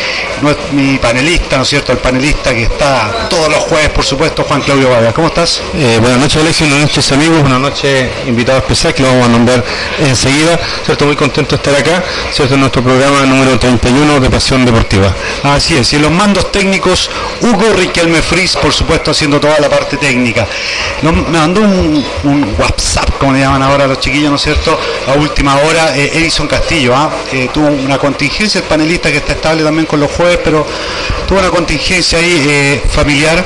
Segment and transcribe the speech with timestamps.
[0.73, 1.93] mi panelista, ¿no es cierto?
[1.93, 5.13] El panelista que está todos los jueves, por supuesto, Juan Claudio Vargas.
[5.13, 5.63] ¿Cómo estás?
[5.75, 6.69] Eh, buenas noches, Alexis.
[6.69, 7.41] Buenas noches, amigos.
[7.41, 9.65] Buenas noches, invitado especial que lo vamos a nombrar
[9.99, 10.59] enseguida.
[10.85, 11.07] ¿Cierto?
[11.07, 12.55] Muy contento de estar acá, ¿cierto?
[12.55, 15.15] En nuestro programa número 31 de Pasión Deportiva.
[15.43, 15.93] Así es.
[15.93, 20.47] Y en los mandos técnicos, Hugo Riquelme Fris, por supuesto, haciendo toda la parte técnica.
[21.03, 22.05] me mandó un,
[22.59, 24.79] WhatsApp, como le llaman ahora a los chiquillos, ¿no es cierto?
[25.07, 27.11] A última hora, eh, Edison Castillo, ¿ah?
[27.53, 30.67] tuvo una contingencia, el panelista que está estable también con los jueves, pero
[31.27, 33.45] tuvo una contingencia ahí eh, familiar,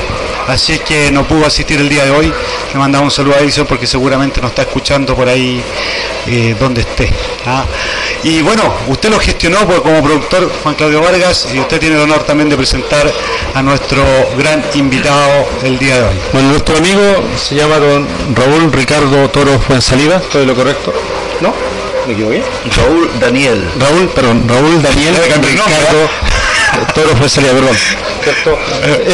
[0.48, 2.32] así es que no pudo asistir el día de hoy.
[2.72, 5.62] Le mandamos un saludo a Edison porque seguramente nos está escuchando por ahí
[6.26, 7.10] eh, donde esté.
[7.46, 7.64] ¿ah?
[8.22, 12.02] Y bueno, usted lo gestionó pues, como productor Juan Claudio Vargas y usted tiene el
[12.02, 13.10] honor también de presentar
[13.54, 14.02] a nuestro
[14.36, 16.16] gran invitado el día de hoy.
[16.32, 17.02] Bueno, nuestro amigo
[17.36, 20.92] se llama don Raúl Ricardo Toro Fuensalida, ¿estoy lo correcto?
[21.40, 21.52] ¿No?
[22.06, 22.42] ¿Me equivoqué?
[22.76, 23.68] Raúl Daniel.
[23.78, 26.08] Raúl, perdón, Raúl Daniel Ricardo
[26.94, 27.76] Toro Fuensalida, perdón.
[28.24, 28.58] ¿Cierto?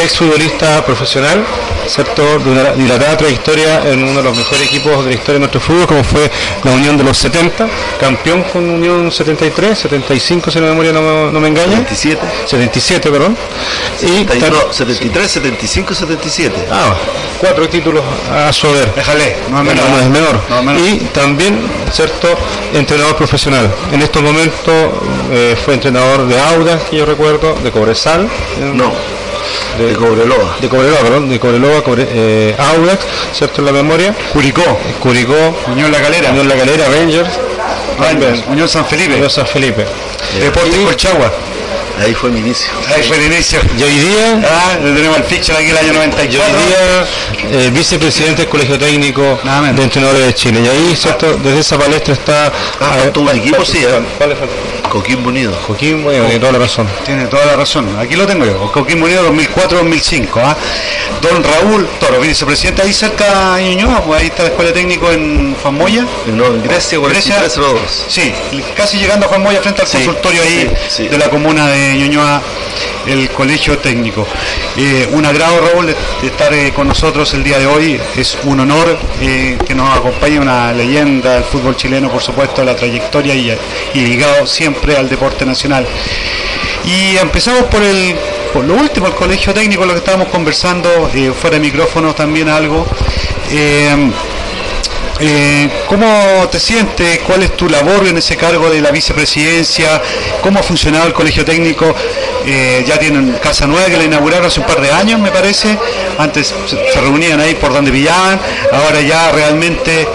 [0.01, 1.43] Ex futbolista profesional,
[1.85, 2.39] ¿cierto?
[2.39, 5.59] De una dilatada trayectoria en uno de los mejores equipos de la historia de nuestro
[5.59, 6.31] fútbol, como fue
[6.63, 7.67] la Unión de los 70,
[7.99, 11.77] campeón con Unión 73, 75 si la memoria no, no me engaña.
[11.77, 12.21] 77.
[12.45, 13.37] 77, perdón.
[14.01, 14.25] Y
[14.71, 16.67] 73, 75, 77.
[16.71, 16.95] Ah,
[17.39, 18.93] cuatro títulos a su haber.
[18.95, 20.39] Déjale, no es menor.
[20.49, 20.79] No, es menor.
[20.79, 21.59] Y también,
[21.91, 22.29] ¿cierto?
[22.73, 23.69] Entrenador profesional.
[23.91, 24.73] En estos momentos
[25.31, 28.29] eh, fue entrenador de Audas, que yo recuerdo, de Cobresal.
[28.73, 28.91] No
[29.77, 30.57] de, Cobreloa.
[30.59, 33.61] De Cobreloa, perdón, de Cobreloa, Cobre, eh, Audax, ¿cierto?
[33.61, 34.13] En la memoria.
[34.33, 34.63] Curicó.
[34.99, 35.55] Curicó.
[35.67, 36.29] Unión La Calera.
[36.31, 37.29] Unión La Calera, Rangers.
[37.99, 38.43] Rangers.
[38.47, 39.13] Unión San Felipe.
[39.15, 39.85] Unión San Felipe.
[40.39, 41.31] Deportes Colchagua.
[42.01, 42.67] Ahí fue mi inicio.
[42.95, 43.59] Ahí fue el inicio.
[43.77, 46.55] Y hoy día, Ah, tenemos el ficha aquí el año y 94.
[46.57, 49.75] hoy día eh, vicepresidente del Colegio Técnico Nada menos.
[49.77, 50.61] de Entrenadores de Chile.
[50.63, 51.37] Y ahí, ¿cierto?
[51.43, 52.47] Desde esa palestra está...
[52.79, 54.01] Ah, eh, un equipo, sí, ¿eh?
[54.91, 55.53] Coquimbo Unido.
[55.67, 56.87] Joaquín, bueno, tiene toda la razón.
[57.05, 57.87] Tiene toda la razón.
[57.97, 58.69] Aquí lo tengo yo.
[58.73, 60.27] Coquimbo Unido 2004-2005.
[60.43, 60.57] ¿ah?
[61.21, 65.55] Don Raúl Toro, vicepresidente ahí cerca de Ñuñoa, pues ahí está la escuela técnico en
[65.61, 66.05] Juan Moya.
[66.27, 67.35] No, en Grecia, Grecia.
[67.37, 68.05] 4302.
[68.09, 68.33] Sí,
[68.75, 71.07] casi llegando a Juan Moya frente al Sí, consultorio ahí sí, sí.
[71.07, 72.41] de la comuna de Ñuñoa,
[73.07, 74.27] el colegio técnico.
[74.75, 77.99] Eh, un agrado, Raúl, de de estar eh, con nosotros el día de hoy.
[78.15, 82.75] Es un honor eh, que nos acompañe una leyenda del fútbol chileno, por supuesto, la
[82.75, 83.55] trayectoria y,
[83.93, 85.85] y ligado siempre al deporte nacional.
[86.85, 88.15] Y empezamos por el
[88.53, 92.49] por lo último, el colegio técnico, lo que estábamos conversando, eh, fuera de micrófono también
[92.49, 92.85] algo.
[93.49, 94.11] Eh,
[95.21, 97.19] eh, ¿Cómo te sientes?
[97.19, 100.01] ¿Cuál es tu labor en ese cargo de la vicepresidencia?
[100.41, 101.93] ¿Cómo ha funcionado el colegio técnico?
[102.45, 105.77] Eh, ya tienen casa nueva que la inauguraron hace un par de años, me parece.
[106.17, 108.39] Antes se, reunían ahí por donde pillaban.
[108.71, 110.07] Ahora ya realmente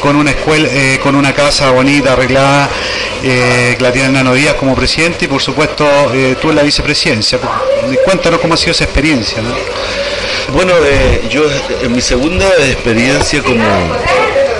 [0.00, 2.68] con una escuela, eh, con una casa bonita, arreglada,
[3.22, 5.86] eh, que la tiene Nano Díaz como presidente y por supuesto
[6.40, 7.38] tú en la vicepresidencia.
[8.04, 9.42] Cuéntanos cómo ha sido esa experiencia.
[9.42, 9.54] ¿no?
[10.54, 10.72] Bueno,
[11.28, 11.42] yo
[11.82, 13.64] en mi segunda experiencia como,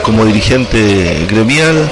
[0.05, 1.91] como dirigente gremial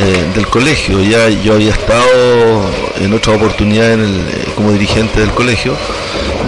[0.00, 2.64] eh, del colegio, ya yo había estado
[2.98, 5.76] en otra oportunidad eh, como dirigente del colegio.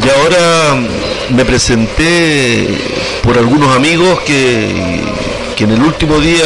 [0.02, 2.66] Y ahora mm, me presenté
[3.22, 5.02] por algunos amigos que,
[5.54, 6.42] que en el último día,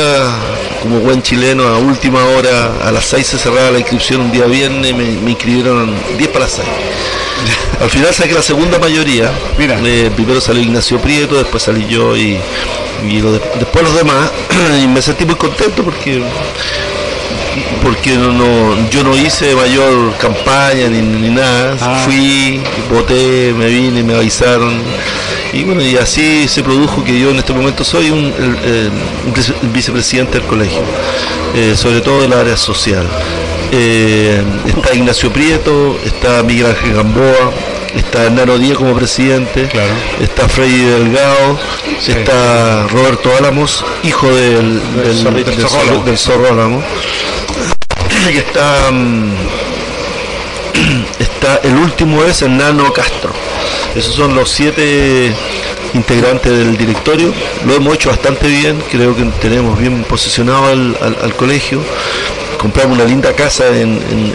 [0.82, 4.44] como buen chileno, a última hora, a las 6 se cerraba la inscripción un día
[4.46, 6.68] viernes, me, me inscribieron 10 para las 6.
[7.80, 9.30] Al final saqué la segunda mayoría.
[9.56, 9.78] Mira.
[9.84, 12.38] Eh, primero salió Ignacio Prieto, después salí yo y,
[13.08, 14.30] y lo de- después los demás.
[14.82, 16.22] y me sentí muy contento porque
[17.82, 21.76] porque no, no- yo no hice mayor campaña ni, ni nada.
[21.80, 22.02] Ah.
[22.04, 22.60] Fui,
[22.90, 24.80] voté, me vine, me avisaron.
[25.52, 28.32] Y bueno, y así se produjo que yo en este momento soy un,
[29.34, 30.82] vice- vicepresidente del colegio,
[31.54, 33.06] eh, sobre todo del área social.
[33.72, 37.52] Eh, está Ignacio Prieto, está Miguel Ángel Gamboa,
[37.96, 39.90] está Hernano Díaz como presidente, Claro.
[40.20, 41.58] está Freddy Delgado,
[42.00, 42.12] Sí.
[42.12, 46.84] está Roberto Álamos, hijo del, del, del el Zorro Zorro- Álamos.
[48.32, 49.32] Y está, mm,
[51.18, 53.32] está el último es Hernano Castro.
[53.94, 55.32] Esos son los siete
[55.94, 57.32] integrantes del directorio.
[57.64, 61.80] Lo hemos hecho bastante bien, creo que tenemos bien posicionado al- al colegio.
[62.58, 64.32] Compramos una linda casa en, en,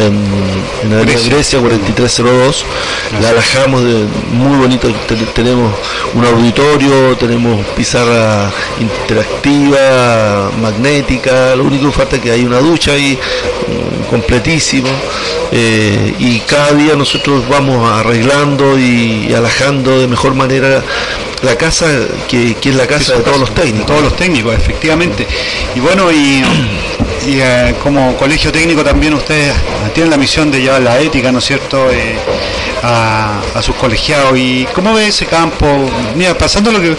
[0.00, 1.30] en, Grecia.
[1.34, 2.64] Grecia 4302.
[3.20, 4.88] La alajamos de muy bonito.
[5.06, 5.72] Te- tenemos
[6.14, 8.50] un auditorio, tenemos pizarra
[8.80, 11.56] interactiva, magnética.
[11.56, 14.88] Lo único que falta es que hay una ducha ahí mm, completísimo.
[15.50, 20.82] Eh, y cada día nosotros vamos arreglando y, alajando de mejor manera
[21.42, 21.86] la casa
[22.28, 23.86] que, que es la casa de todos los técnicos.
[23.86, 25.26] Todos los técnicos, efectivamente.
[25.74, 26.42] Y bueno, y,
[27.26, 29.54] y, eh, como colegio técnico también ustedes
[29.94, 32.16] tienen la misión de llevar la ética, ¿no es cierto?, Eh,
[32.80, 34.38] a, a sus colegiados.
[34.38, 35.66] ¿Y cómo ve ese campo?
[36.14, 36.96] Mira, pasando lo que...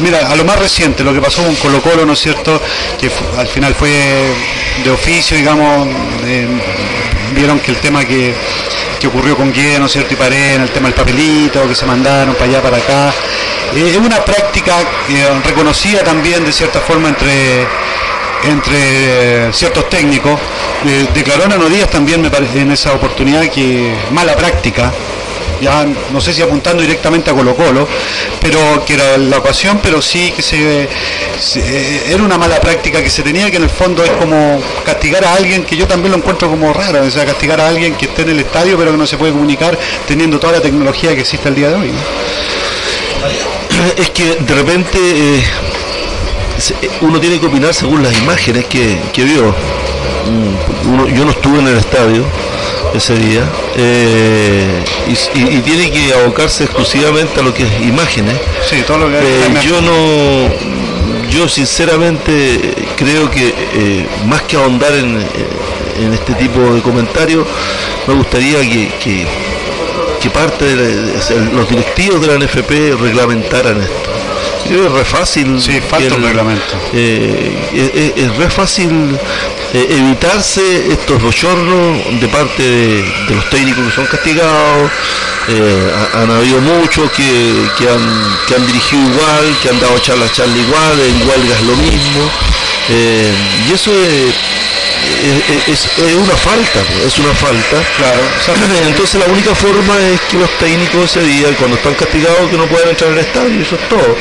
[0.00, 2.60] Mira, a lo más reciente, lo que pasó con Colo Colo, ¿no es cierto?,
[2.98, 3.90] que al final fue
[4.82, 5.88] de oficio, digamos,
[6.24, 6.46] eh,
[7.34, 8.32] vieron que el tema que,
[9.00, 11.84] que ocurrió con Guía, ¿no es cierto?, y Pared, el tema del papelito, que se
[11.84, 13.12] mandaron para allá, para acá,
[13.74, 14.76] eh, es una práctica
[15.44, 17.66] reconocida también de cierta forma entre
[18.44, 20.38] entre ciertos técnicos.
[20.86, 24.92] Eh, declaró Nano Díaz también me parece en esa oportunidad que mala práctica,
[25.60, 27.88] ya no sé si apuntando directamente a Colo Colo,
[28.40, 33.10] pero que era la ocasión, pero sí que se, eh, era una mala práctica que
[33.10, 36.18] se tenía, que en el fondo es como castigar a alguien, que yo también lo
[36.18, 38.98] encuentro como raro, o sea, castigar a alguien que esté en el estadio pero que
[38.98, 39.76] no se puede comunicar
[40.06, 41.88] teniendo toda la tecnología que existe el día de hoy.
[41.88, 41.98] ¿no?
[43.96, 45.44] es que de repente eh,
[47.00, 49.54] uno tiene que opinar según las imágenes que, que vio.
[50.26, 52.24] Mm, uno- yo no estuve en el estadio
[52.94, 53.42] ese día
[53.76, 58.36] eh, y, y- y tiene que abocarse exclusivamente a lo que es imágenes.
[58.68, 60.48] Sí, todo lo que Eh, yo no,
[61.30, 65.26] yo sinceramente creo que eh, más que ahondar en, eh,
[66.02, 67.46] en este tipo de comentarios,
[68.06, 69.26] me gustaría que, que,
[70.20, 74.10] que parte de, la- los directivos de la NFP reglamentaran esto.
[74.70, 75.60] Es re fácil.
[75.60, 76.74] Sí, falta un reglamento.
[76.92, 79.18] eh, es, es- es re fácil
[79.72, 84.90] eh, evitarse estos bochornos de parte de, de los técnicos que son castigados.
[85.48, 89.98] Eh, ha- han habido muchos que, que han, que han dirigido igual, que han dado
[90.00, 92.30] charla charla igual, en huelgas lo mismo.
[92.90, 93.32] Eh,
[93.68, 94.34] y eso es,
[95.68, 97.76] es, una falta, es una falta.
[97.96, 98.20] Claro.
[98.88, 102.66] Entonces la única forma es que los técnicos ese día, cuando están castigados, que no
[102.66, 104.16] puedan entrar al estadio, eso es todo.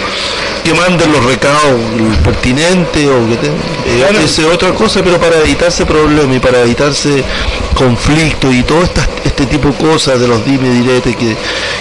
[0.64, 1.80] Que manden los recados
[2.24, 7.24] pertinentes o que tengan, es otra cosa, pero para evitarse problemas y para evitarse
[7.74, 8.84] conflictos y todo
[9.24, 11.36] este tipo de cosas de los dime direte que,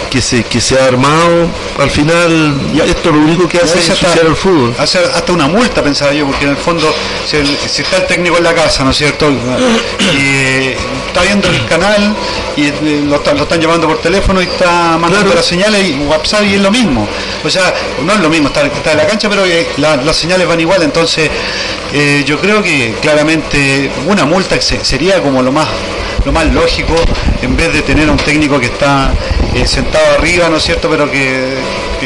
[0.09, 1.47] que, se, que se ha armado,
[1.79, 2.55] al final
[2.87, 4.75] esto lo único que hace es ensuciar el fútbol.
[4.77, 6.93] Hace hasta una multa, pensaba yo, porque en el fondo,
[7.25, 7.37] si,
[7.81, 9.29] está el técnico en la casa, ¿no es cierto?
[9.29, 10.73] Y
[11.07, 12.15] está viendo el canal
[12.55, 16.55] y eh, lo, están llamando por teléfono y está mandando las señales y WhatsApp y
[16.55, 17.07] es lo mismo.
[17.43, 17.73] O sea,
[18.03, 21.29] no es lo mismo estar, en la cancha, pero eh, las señales van igual, entonces
[21.93, 25.67] eh, yo creo que claramente una multa sería como lo más
[26.27, 26.93] lo más lógico
[27.41, 29.13] en vez de tener un técnico que está
[29.65, 30.89] sentado arriba, ¿no es cierto?
[30.89, 31.55] Pero que,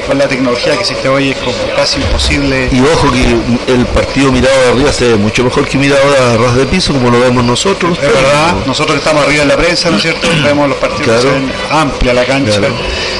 [0.05, 1.37] con la tecnología que existe hoy es
[1.75, 2.69] casi imposible.
[2.71, 6.37] Y ojo que el partido mirado de arriba se ve mucho mejor que mirado a
[6.37, 7.97] ras de piso, como lo vemos nosotros.
[7.97, 10.27] Es verdad, nosotros que estamos arriba en la prensa, ¿no es cierto?
[10.43, 11.25] Vemos los partidos
[11.71, 12.61] amplia la cancha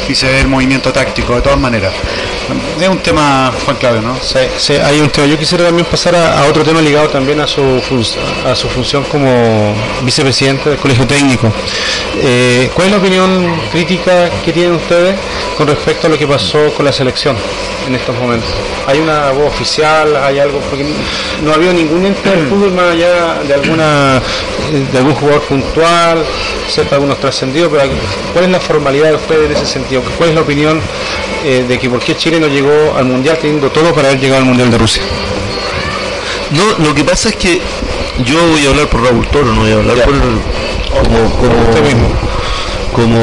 [0.08, 1.94] y se ve el movimiento táctico de todas maneras.
[2.80, 4.18] Es un tema, Juan Claudio, ¿no?
[4.22, 5.28] Sí, hay un tema.
[5.28, 7.62] Yo quisiera también pasar a, otro tema ligado también a su,
[8.46, 11.52] a su función como vicepresidente del Colegio Técnico.
[12.18, 15.16] Eh, ¿Cuál es la opinión crítica que tienen ustedes
[15.58, 17.36] con respecto a lo que pasó con la selección
[17.88, 18.50] en estos momentos?
[18.88, 20.16] ¿Hay una voz oficial?
[20.16, 20.60] ¿Hay algo?
[20.70, 20.86] Porque
[21.44, 24.22] no ha habido ningún ente del fútbol más allá de alguna
[24.72, 26.24] de algún jugador puntual,
[26.68, 27.92] sepa algunos trascendidos, pero
[28.32, 30.02] ¿cuál es la formalidad de ustedes en ese sentido?
[30.18, 30.82] ¿Cuál es la opinión
[31.44, 34.42] eh, de que por qué Chile no llegó al Mundial teniendo todo para haber llegado
[34.42, 35.02] al Mundial de Rusia?
[36.52, 37.62] No, lo que pasa es que
[38.26, 40.14] yo voy a hablar por Raúl Toro, no voy a hablar por
[41.04, 42.10] como, como, mismo.
[42.94, 43.18] como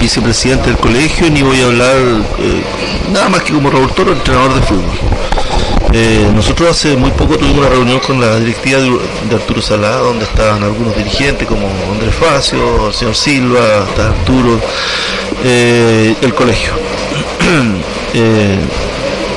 [0.00, 1.96] vicepresidente del colegio, ni voy a hablar
[2.38, 2.62] eh,
[3.12, 4.98] nada más que como Raúl Toro, entrenador de fútbol.
[5.96, 10.24] Eh, nosotros hace muy poco tuvimos una reunión con la directiva de, Arturo Salá, donde
[10.24, 14.60] estaban algunos dirigentes como Andrés Facio, el señor Silva, está Arturo,
[15.44, 16.72] eh, el colegio.
[18.14, 18.58] eh,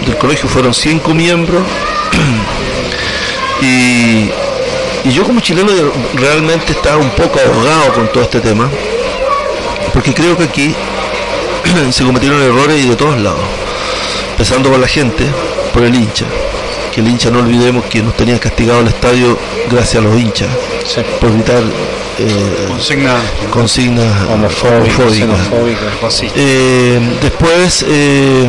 [0.06, 1.64] del colegio fueron cinco miembros.
[3.60, 4.30] Y,
[5.10, 5.72] yo como chileno
[6.14, 8.70] realmente estaba un poco ahogado con todo este tema,
[9.94, 10.76] porque creo que aquí
[11.92, 13.42] se cometieron errores y de todos lados,
[14.30, 15.26] empezando por la gente,
[15.74, 16.26] por el hincha.
[16.94, 19.40] Que el hincha no olvidemos que nos tenían castigado el estadio
[19.72, 20.50] gracias a los hinchas
[21.20, 21.62] por gritar
[22.20, 22.68] eh,
[23.52, 25.40] consignas homofóbicas.
[26.36, 28.48] Eh, después eh,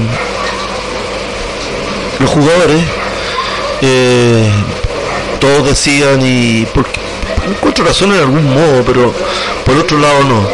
[2.18, 2.83] los jugadores
[5.40, 7.00] todos decían y porque
[7.49, 9.14] encuentro razón en algún modo pero
[9.64, 10.49] por otro lado no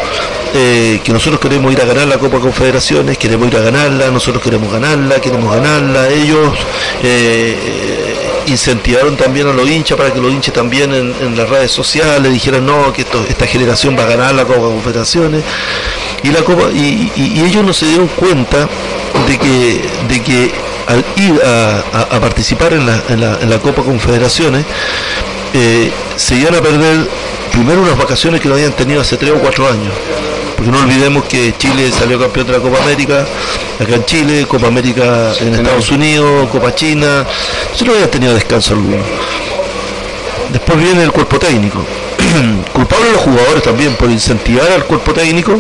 [0.56, 4.40] eh, que nosotros queremos ir a ganar la Copa Confederaciones, queremos ir a ganarla, nosotros
[4.40, 6.08] queremos ganarla, queremos ganarla.
[6.10, 6.56] Ellos
[7.02, 12.32] eh, incentivaron también a los hinchas para que los hinchas también en, las redes sociales
[12.32, 15.42] dijeran no, que esta generación va a ganar la Copa Confederaciones.
[16.22, 18.68] Y, la Copa, y, ellos no se dieron cuenta
[19.26, 20.52] de que, de que
[20.86, 24.64] al ir a, participar en la, en, la, Copa Confederaciones,
[25.52, 27.08] eh, se iban a perder
[27.52, 29.92] primero unas vacaciones que no habían tenido hace tres o cuatro años
[30.56, 33.26] porque no olvidemos que Chile salió campeón de la Copa América,
[33.78, 37.26] acá en Chile, Copa América en Estados Unidos, Copa China,
[37.75, 39.02] eso no había tenido descanso alguno.
[40.52, 41.84] Después viene el cuerpo técnico.
[42.73, 45.58] Culpable los jugadores también por incentivar al cuerpo técnico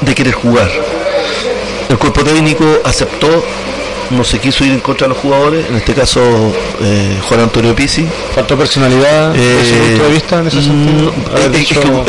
[0.00, 0.70] de querer jugar.
[1.88, 3.44] El cuerpo técnico aceptó
[4.10, 6.20] no se quiso ir en contra de los jugadores, en este caso
[6.80, 8.06] eh, Juan Antonio Pizzi.
[8.34, 11.12] ¿Faltó personalidad desde de vista en ese sentido?
[11.52, 11.66] es,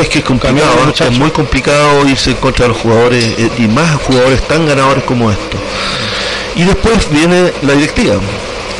[0.10, 3.96] que, es, complicado, es muy complicado irse en contra de los jugadores eh, y más
[4.02, 5.60] jugadores tan ganadores como estos.
[6.56, 8.16] Y después viene la directiva.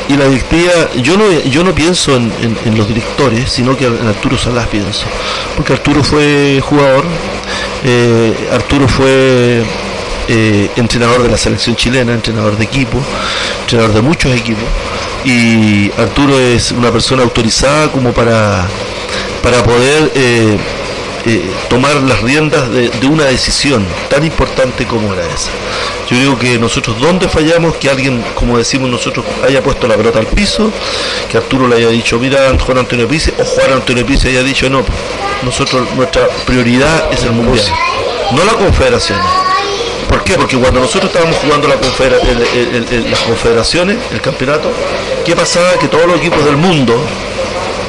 [0.10, 4.38] Y la directiva, yo no, yo no pienso en, los directores, sino que en Arturo
[4.38, 5.06] Salas pienso.
[5.56, 7.04] Porque Arturo fue jugador,
[7.84, 9.64] eh, Arturo fue
[10.28, 13.02] eh, entrenador de la selección chilena, entrenador de equipo,
[13.62, 14.64] entrenador de muchos equipos.
[15.24, 18.68] Y Arturo es una persona autorizada como para,
[19.42, 20.58] para poder eh,
[21.26, 25.50] eh, tomar las riendas de, una decisión tan importante como era esa.
[26.10, 30.20] Yo digo que nosotros donde fallamos, que alguien, como decimos nosotros, haya puesto la pelota
[30.20, 30.72] al piso,
[31.30, 34.70] que Arturo le haya dicho, mira Juan Antonio Pizzi, o Juan Antonio Pizzi haya dicho,
[34.70, 34.86] no,
[35.44, 37.66] nosotros nuestra prioridad es el mundial,
[38.32, 39.20] no la confederación
[40.08, 40.36] ¿Por qué?
[40.36, 44.70] Porque cuando nosotros estábamos jugando la las confederaciones, el campeonato,
[45.26, 45.74] ¿qué pasaba?
[45.80, 46.96] Que todos los equipos del mundo,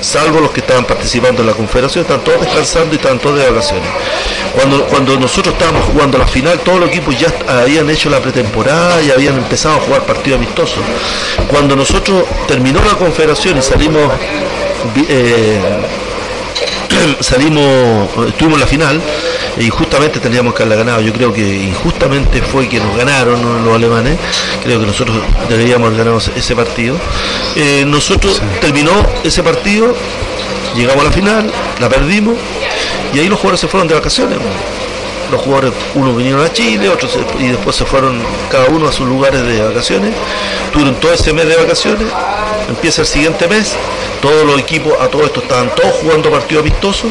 [0.00, 3.48] salvo los que estaban participando en la confederación, están todos descansando y estaban todos de
[3.48, 3.88] vacaciones.
[4.54, 9.00] Cuando, cuando nosotros estábamos jugando la final, todos los equipos ya habían hecho la pretemporada
[9.02, 10.78] y habían empezado a jugar partidos amistosos.
[11.48, 14.12] Cuando nosotros terminó la confederación y salimos
[15.08, 15.60] eh,
[17.20, 19.02] salimos, estuvimos en la final
[19.58, 21.00] y justamente tendríamos que haberla ganado.
[21.00, 24.18] Yo creo que injustamente fue que nos ganaron los alemanes.
[24.62, 25.16] Creo que nosotros
[25.48, 26.96] deberíamos haber ganado ese partido.
[27.56, 28.92] Eh, nosotros terminó
[29.24, 29.94] ese partido,
[30.76, 32.36] llegamos a la final, la perdimos
[33.12, 34.38] y ahí los jugadores se fueron de vacaciones
[35.30, 38.18] los jugadores, unos vinieron a Chile, otros y después se fueron
[38.50, 40.14] cada uno a sus lugares de vacaciones,
[40.72, 42.06] tuvieron todo ese mes de vacaciones,
[42.68, 43.74] empieza el siguiente mes,
[44.20, 47.10] todos los equipos, a todo esto estaban todos jugando partidos amistosos,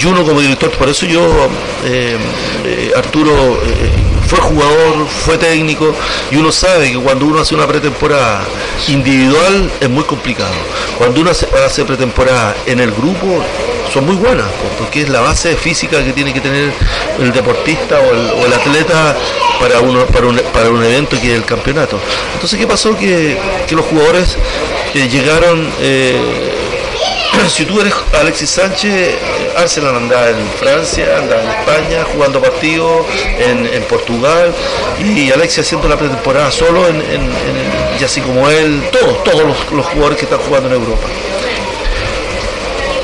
[0.00, 1.22] y uno como director, por eso yo,
[1.84, 2.16] eh,
[2.64, 3.90] eh, Arturo, eh,
[4.26, 5.94] fue jugador, fue técnico,
[6.30, 8.42] y uno sabe que cuando uno hace una pretemporada
[8.88, 10.54] individual es muy complicado.
[10.98, 13.44] Cuando uno hace pretemporada en el grupo,
[13.92, 14.46] son muy buenas,
[14.78, 16.72] porque es la base física que tiene que tener
[17.18, 19.16] el deportista o el, atleta
[19.60, 21.98] para, uno, para, un, para un evento que es el campeonato.
[22.34, 22.96] Entonces, ¿qué pasó?
[22.96, 23.38] Que,
[23.70, 24.36] los jugadores
[24.92, 26.52] que llegaron, eh,
[27.48, 29.14] si tú eres Alexis Sánchez,
[29.56, 33.06] Arsenal andaba en Francia, andaba en España, jugando partidos
[33.38, 34.52] en, Portugal,
[35.04, 37.02] y Alexis haciendo la pretemporada solo, en,
[38.00, 41.08] y así como él, todos, todos los jugadores que están jugando en Europa.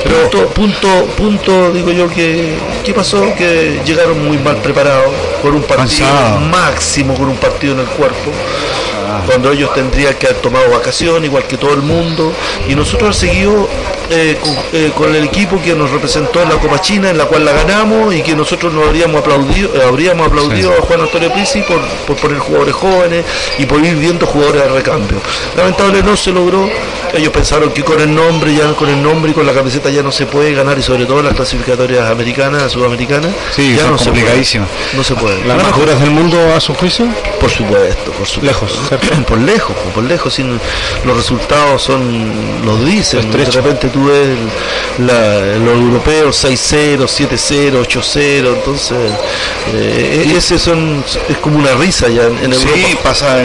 [0.03, 3.35] Punto, punto, punto, digo yo que ¿qué pasó?
[3.37, 6.09] Que llegaron muy mal preparados con un partido
[6.51, 8.31] máximo, con un partido en el cuerpo
[9.27, 12.33] cuando ellos tendrían que haber tomado vacación, igual que todo el mundo,
[12.69, 13.69] y nosotros seguimos
[14.11, 14.37] eh,
[14.73, 17.53] eh, con, el equipo que nos representó en la Copa China, en la cual la
[17.53, 21.81] ganamos y que nosotros nos habríamos aplaudido, eh, habríamos aplaudido a Juan Antonio Pizzi por,
[22.07, 23.25] por poner jugadores jóvenes
[23.59, 25.19] y por ir viendo jugadores de recambio.
[25.57, 26.69] Lamentablemente no se logró,
[27.15, 30.03] ellos pensaron que con el nombre, ya con el nombre y con la camiseta ya
[30.03, 34.69] no se puede ganar y sobre todo las clasificatorias americanas, sudamericanas, sí, ya no complicadísimas.
[34.95, 35.45] no se puede.
[35.45, 37.07] ¿Las mejoras del mundo a su juicio?
[37.41, 38.47] Por supuesto, por supuesto.
[38.47, 38.79] Lejos.
[39.27, 40.61] por lejos, por lejos, sin
[41.05, 42.31] los resultados son,
[42.65, 44.29] los dicen, de repente tú ves
[44.99, 49.13] los europeos 6-0, 7-0, 8-0, entonces
[49.75, 52.71] eh, ese son, es como una risa ya en, Europa.
[52.75, 53.45] Sí, pasa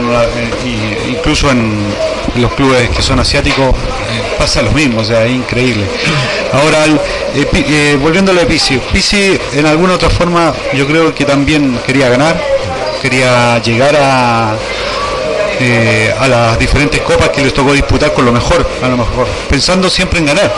[1.10, 1.86] incluso en
[2.36, 5.86] los clubes que son asiáticos, eh, pasa lo mismo, o sea, es increíble.
[6.54, 11.78] Ahora, eh, eh, volviendo a Pisi, Pisi en alguna otra forma yo creo que también
[11.86, 12.42] quería ganar,
[13.02, 14.56] quería llegar a
[15.60, 19.26] eh, a las diferentes copas que les tocó disputar con lo mejor, a lo mejor,
[19.50, 20.54] pensando siempre en ganar.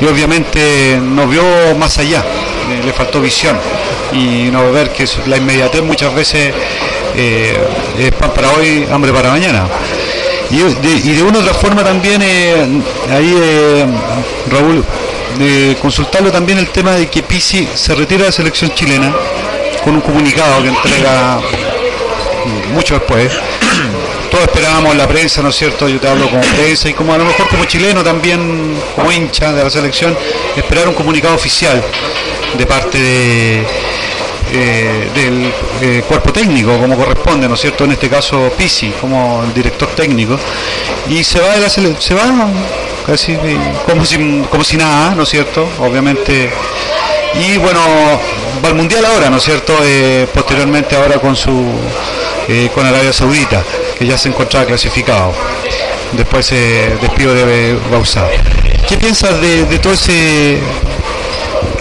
[0.00, 1.42] Y obviamente nos vio
[1.78, 2.24] más allá,
[2.84, 3.56] le faltó visión
[4.12, 6.52] y no ver que la inmediatez muchas veces
[7.16, 9.68] es pan para hoy, hambre para mañana.
[10.50, 12.22] Y de, una u otra forma también,
[13.10, 13.84] ahí
[14.50, 14.84] Raúl,
[15.38, 19.12] de consultarlo también el tema de que Pisi se retira de la selección chilena
[19.82, 21.40] con un comunicado que entrega
[22.72, 23.32] mucho después
[24.30, 25.88] todos esperábamos la prensa, ¿no es cierto?
[25.88, 29.52] Yo te hablo como prensa y como a lo mejor como chileno también, como hincha
[29.52, 30.16] de la selección,
[30.56, 31.80] esperar un comunicado oficial
[32.58, 33.64] de parte de,
[34.56, 37.84] eh, del eh, cuerpo técnico, como corresponde, ¿no es cierto?
[37.84, 40.38] En este caso Pisi, como el director técnico,
[41.08, 42.48] y se va la se va
[43.06, 43.36] casi
[43.84, 44.16] como si,
[44.50, 45.68] como si nada, ¿no es cierto?
[45.80, 46.50] Obviamente.
[47.34, 47.80] Y bueno,
[48.64, 49.76] va al Mundial ahora, ¿no es cierto?
[49.82, 51.66] Eh, posteriormente ahora con su
[52.74, 53.64] con Arabia Saudita
[53.98, 55.32] que ya se encontraba clasificado.
[56.12, 58.28] Después se despido de Bausá.
[58.88, 60.58] ¿Qué piensas de, todo ese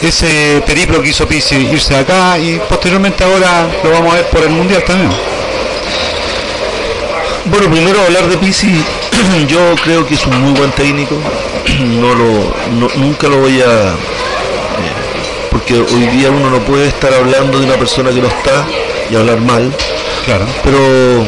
[0.10, 4.26] ese periplo que hizo Pizzi, irse de acá y posteriormente ahora lo vamos a ver
[4.28, 5.12] por el Mundial también?
[7.46, 8.74] Bueno, primero hablar de Pizzi,
[9.48, 11.16] yo creo que es un muy buen técnico,
[11.80, 12.54] no lo,
[12.96, 13.66] nunca lo voy a...
[13.66, 14.94] Eh,
[15.52, 18.66] porque hoy día uno no puede estar hablando de una persona que no está
[19.10, 19.72] y hablar mal,
[20.26, 20.46] claro.
[20.64, 21.24] pero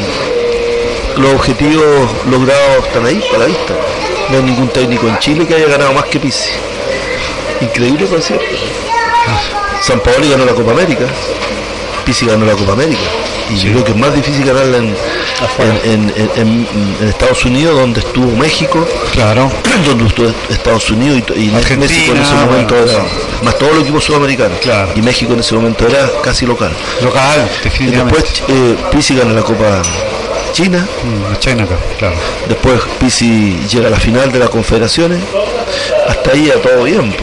[1.17, 3.73] los objetivos logrados están ahí, para la vista.
[4.29, 6.49] No hay ningún técnico en Chile que haya ganado más que Pizzi.
[7.61, 8.45] Increíble, por cierto.
[9.81, 11.05] San Paolo ganó la Copa América.
[12.05, 13.01] Pizzi ganó la Copa América.
[13.49, 14.95] Y yo creo que es más difícil ganarla en,
[15.83, 16.67] en,
[17.07, 19.51] Estados Unidos, donde estuvo México, claro.
[19.85, 21.83] donde estuvo Estados Unidos y, México en
[22.21, 23.03] ese momento era,
[23.43, 24.57] más todos los equipos sudamericanos.
[24.59, 24.91] Claro.
[24.95, 26.71] Y México en ese momento era casi local.
[27.03, 28.19] Local, definitivamente.
[28.19, 29.83] después eh, Pizzi gana la Copa
[30.55, 30.87] China.
[31.03, 31.67] Mm, China
[31.99, 32.15] claro.
[32.47, 35.21] Después Pisi llega a la final de las confederaciones.
[36.07, 37.13] Hasta ahí a todo bien.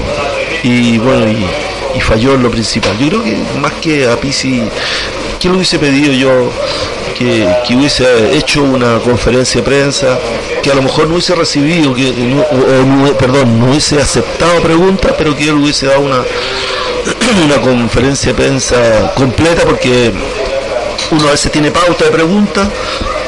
[0.63, 2.97] Y bueno, y, falló en lo principal.
[2.99, 4.63] Yo creo que más que a Pisi,
[5.41, 6.51] ¿qué le hubiese pedido yo?
[7.17, 7.47] Que,
[7.77, 10.19] hubiese hecho una conferencia de prensa,
[10.63, 12.13] que a lo mejor no hubiese recibido, que,
[13.19, 16.23] perdón, no hubiese aceptado preguntas, pero que él hubiese dado una,
[17.45, 20.13] una conferencia de prensa completa, porque
[21.11, 22.69] uno a veces tiene pauta de preguntas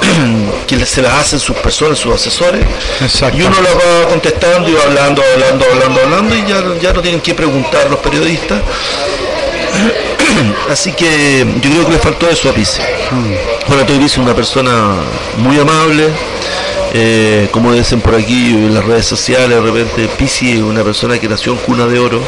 [0.66, 2.64] que se las hacen sus personas, sus asesores,
[3.32, 7.00] y uno las va contestando y va hablando, hablando, hablando, hablando, y ya, ya no
[7.02, 8.60] tienen que preguntar los periodistas.
[10.70, 12.82] Así que yo creo que le faltó eso a Pise.
[13.68, 14.96] Bueno, Toy es una persona
[15.38, 16.08] muy amable,
[16.96, 21.18] eh, como dicen por aquí en las redes sociales, de repente Pisi es una persona
[21.18, 22.22] que nació en cuna de oro,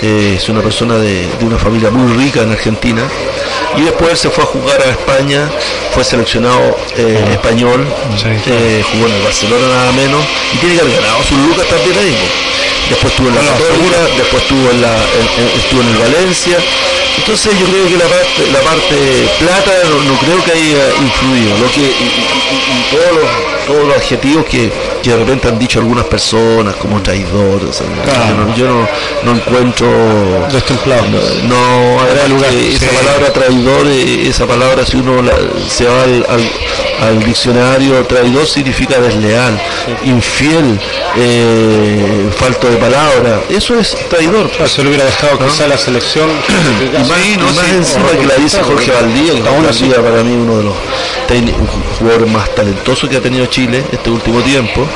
[0.00, 3.02] eh, es una persona de, una familia muy rica en Argentina
[3.76, 5.48] y después se fue a jugar a España,
[5.92, 7.86] fue seleccionado eh, español,
[8.92, 12.16] jugó en el Barcelona nada menos y tiene que haber ganado sus lucas también ahí.
[12.88, 14.94] Después estuvo en la Católica, después estuvo en, la,
[15.58, 16.58] estuvo en el Valencia.
[17.18, 19.72] Entonces yo creo que la parte, la parte plata
[20.06, 21.58] no, creo que haya influido.
[21.58, 24.72] Lo que, y todos los todos los adjetivos que,
[25.04, 27.60] de repente han dicho algunas personas como traidor.
[28.56, 28.88] yo, no,
[29.24, 31.04] no, encuentro destemplado.
[31.46, 32.52] No, lugar.
[32.52, 35.22] esa palabra traidor, eh, esa palabra si uno
[35.68, 39.60] se va al, diccionario, traidor significa desleal,
[40.04, 40.78] infiel,
[41.16, 43.40] eh, falto de palabra.
[43.48, 44.50] Eso es traidor.
[44.66, 46.28] se lo hubiera dejado quizá la selección.
[47.16, 50.74] y más, encima que la dice Jorge Valdía, que Jorge para mí uno de los
[51.98, 54.86] jugadores más talentosos que ha tenido Chile este último tiempo,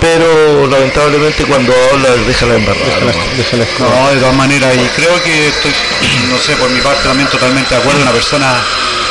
[0.00, 3.12] pero lamentablemente cuando habla deja la embarrada.
[3.78, 5.72] No, de todas maneras, y creo que estoy,
[6.30, 8.54] no sé, por mi parte también totalmente de acuerdo, una persona,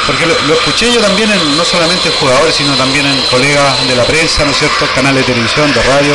[0.05, 3.95] porque lo, escuché yo también en, no solamente en jugadores, sino también en colegas de
[3.95, 6.13] la prensa, ¿no es cierto?, canales de televisión, de radio,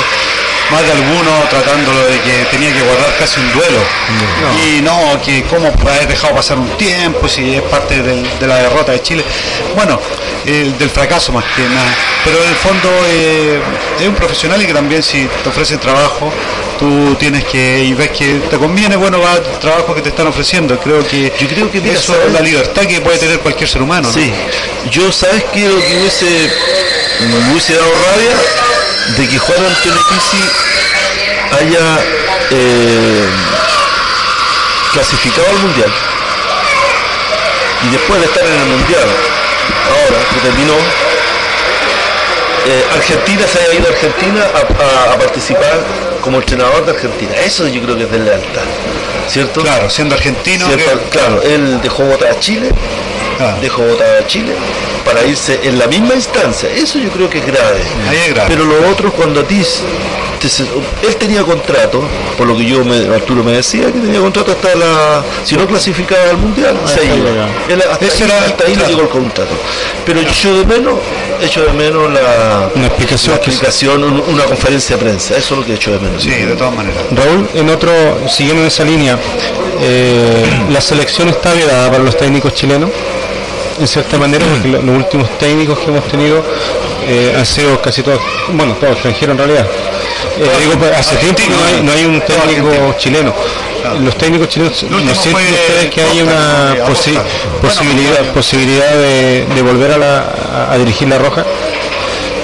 [0.70, 3.80] más de alguno tratándolo de que tenía que guardar casi un duelo.
[4.64, 8.92] Y no, que cómo haber dejado pasar un tiempo, si es parte de la derrota
[8.92, 9.24] de Chile.
[9.74, 10.00] Bueno,
[10.44, 11.94] del fracaso más que nada.
[12.24, 13.60] Pero en el fondo eh,
[14.00, 16.32] es un profesional y que también si te ofrecen trabajo,
[16.80, 20.26] tú tienes que, y ves que te conviene, bueno, va al trabajo que te están
[20.26, 20.78] ofreciendo.
[20.78, 24.10] Creo que, yo creo que eso es la libertad que puede tener cualquier ser humano.
[24.10, 24.32] Sí,
[24.90, 26.50] yo sabes que lo que hubiese,
[27.20, 28.34] me hubiese dado rabia
[29.18, 30.42] de que Juan Antonio Pizzi
[31.60, 31.98] haya
[32.50, 33.28] eh,
[34.94, 35.92] clasificado al mundial
[37.86, 39.08] y después de estar en el mundial
[39.86, 40.74] ahora que terminó
[42.66, 44.46] eh, Argentina se haya ido a Argentina
[45.12, 45.78] a, participar
[46.20, 48.62] como entrenador de Argentina eso yo creo que es de lealtad
[49.26, 49.62] ¿cierto?
[49.62, 50.66] claro, siendo argentino
[51.10, 52.70] claro, él dejó votar a Chile
[53.38, 53.56] ah.
[53.60, 54.54] dejó votar a Chile
[55.04, 56.68] para irse en la misma instancia.
[56.70, 57.80] Eso yo creo que es grave.
[58.48, 59.62] Pero lo otro cuando a ti
[61.02, 62.02] él tenía contrato,
[62.38, 65.66] por lo que yo me, Arturo me decía que tenía contrato hasta la si no
[65.66, 67.46] clasificaba al mundial, ah, se iba.
[67.92, 69.54] hasta, ahí, le llegó el contrato.
[70.06, 70.94] Pero yo de menos,
[71.42, 75.92] echo de menos la, una explicación, una conferencia de prensa, eso es lo que echo
[75.92, 76.22] de menos.
[76.22, 77.02] Sí, de todas maneras.
[77.10, 77.92] Raúl, en otro,
[78.28, 79.18] siguiendo en esa línea,
[79.80, 82.90] eh, la selección está vedada para los técnicos chilenos
[83.80, 86.44] en cierta manera, porque los, últimos técnicos que hemos tenido
[87.08, 88.20] eh, han sido casi todos,
[88.52, 89.66] bueno, todos extranjeros en realidad.
[90.38, 91.40] Eh, digo, hace tiempo
[91.82, 93.34] no hay, un técnico chileno.
[94.00, 96.74] Los técnicos chilenos, ¿no sienten ustedes que hay una
[97.60, 101.44] posibilidad, posibilidad de, volver a, dirigir la Roja?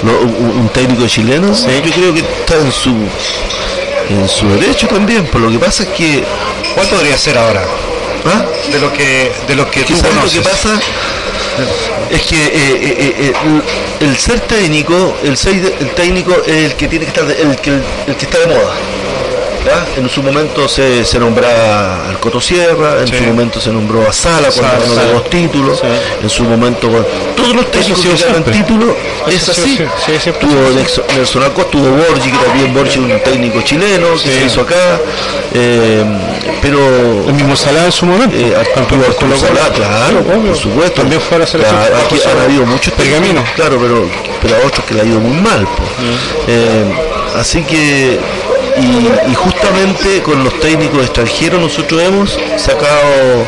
[0.03, 2.95] un técnico chileno, yo creo que está en su
[4.09, 6.23] en su derecho también, por lo que pasa es que
[6.75, 7.63] ¿cuál podría ser ahora?
[8.25, 8.45] ¿Ah?
[8.71, 10.35] De lo que de lo que tú conoces.
[10.35, 10.79] Lo que pasa
[12.09, 13.33] es que eh, eh, eh,
[14.01, 17.71] el, ser técnico, el ser el técnico es el que tiene que estar, el que,
[18.07, 18.73] el que está de moda.
[19.97, 24.13] En su momento se, se nombra al Coto Sierra, en su momento se nombró a
[24.13, 25.81] Sala cuando ganó los títulos,
[26.21, 26.89] en su momento
[27.35, 28.95] todos los técnicos que ganan títulos
[29.27, 29.79] es así.
[30.39, 30.69] tuvo
[31.15, 34.99] Nelson Acosta, tuvo Borgi, que también Borgi un técnico chileno que se hizo acá,
[35.53, 36.03] eh,
[36.61, 36.79] pero
[37.27, 38.35] el mismo Sala en su momento.
[38.35, 41.01] Eh, Arturo, Sala, claro, por supuesto.
[41.01, 41.77] También fue a la selección.
[42.05, 44.07] aquí han habido muchos pergaminos, claro, pero
[44.41, 45.67] pero a otros que le ha ido muy mal.
[46.47, 46.85] Eh,
[47.35, 48.19] así que
[48.79, 53.45] y, justamente con los técnicos extranjeros nosotros hemos sacado,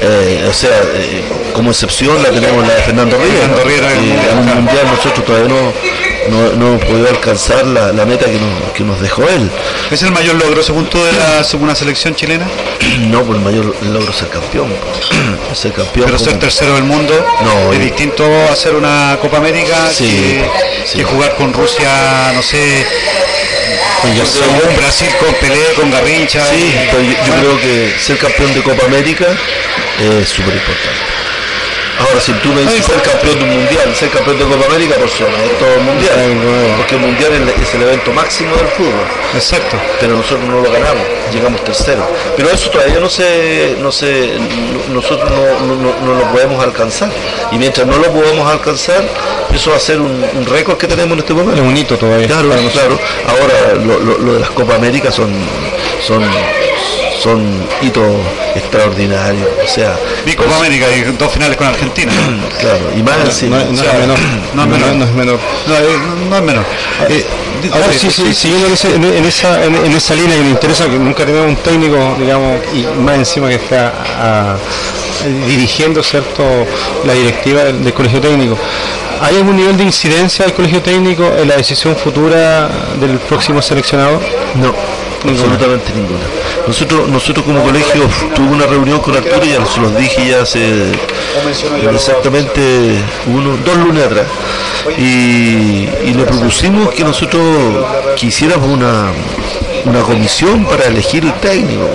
[0.00, 3.92] eh, o sea, eh, como excepción la tenemos la de Fernando Riera.
[3.92, 5.72] en un mundial nosotros todavía no,
[6.30, 9.50] no, hemos podido alcanzar la, meta que nos, que nos, dejó él.
[9.90, 12.46] ¿Es el mayor logro según tú de la segunda selección chilena?
[13.12, 14.72] No, pues el mayor logro es ser campeón.
[15.54, 16.06] ser campeón.
[16.06, 21.34] Pero ser tercero del mundo no, es distinto a hacer una Copa América que jugar
[21.36, 22.86] con Rusia, no sé,
[24.02, 26.44] con Brasil con Pelé, con Garrincha.
[26.46, 26.72] Sí,
[27.26, 29.26] yo, creo que ser campeón de Copa América
[30.00, 31.31] es súper importante.
[32.20, 35.08] Si tú me dices ser campeón de un mundial, ser campeón de Copa América, por
[35.08, 36.14] supuesto, mundial.
[36.76, 39.06] Porque el mundial es el evento máximo del fútbol.
[39.34, 39.76] Exacto.
[39.98, 42.06] Pero nosotros no lo ganamos, llegamos tercero.
[42.36, 44.38] Pero eso todavía no se, no se,
[44.92, 47.10] nosotros no, lo podemos alcanzar.
[47.50, 49.02] Y mientras no lo podemos alcanzar,
[49.52, 51.60] eso va a ser un, récord que tenemos en este momento.
[51.60, 52.28] Es un hito todavía.
[52.28, 52.98] Claro, claro.
[53.26, 55.32] Ahora lo, de las Copa América son,
[56.06, 56.22] son
[57.22, 57.40] son
[57.80, 58.10] hitos
[58.54, 59.48] extraordinarios.
[59.64, 59.96] O sea,
[60.36, 62.12] Copa América y dos finales con Argentina.
[62.60, 64.18] claro, y más no, no, es menor.
[64.54, 64.96] No, es menor.
[64.96, 65.40] No es menor.
[66.28, 66.64] No, es menor.
[67.08, 67.24] Eh,
[67.72, 70.98] ahora sí, sí, siguiendo en, ese, en, esa, en, esa línea que me interesa, que
[70.98, 74.56] nunca tenemos un técnico, digamos, y más encima que está a,
[75.46, 76.42] dirigiendo cierto
[77.04, 78.58] la directiva del, colegio técnico.
[79.20, 82.68] ¿Hay algún nivel de incidencia del colegio técnico en la decisión futura
[83.00, 84.20] del próximo seleccionado?
[84.56, 84.74] No,
[85.30, 86.41] absolutamente ninguna.
[86.66, 90.92] Nosotros, nosotros como colegio tuve una reunión con Arturo, ya se los dije ya hace
[91.92, 94.26] exactamente uno, dos lunes atrás,
[94.96, 97.44] y, le propusimos que nosotros
[98.16, 99.10] quisiéramos una,
[99.84, 101.88] una comisión para elegir el técnico,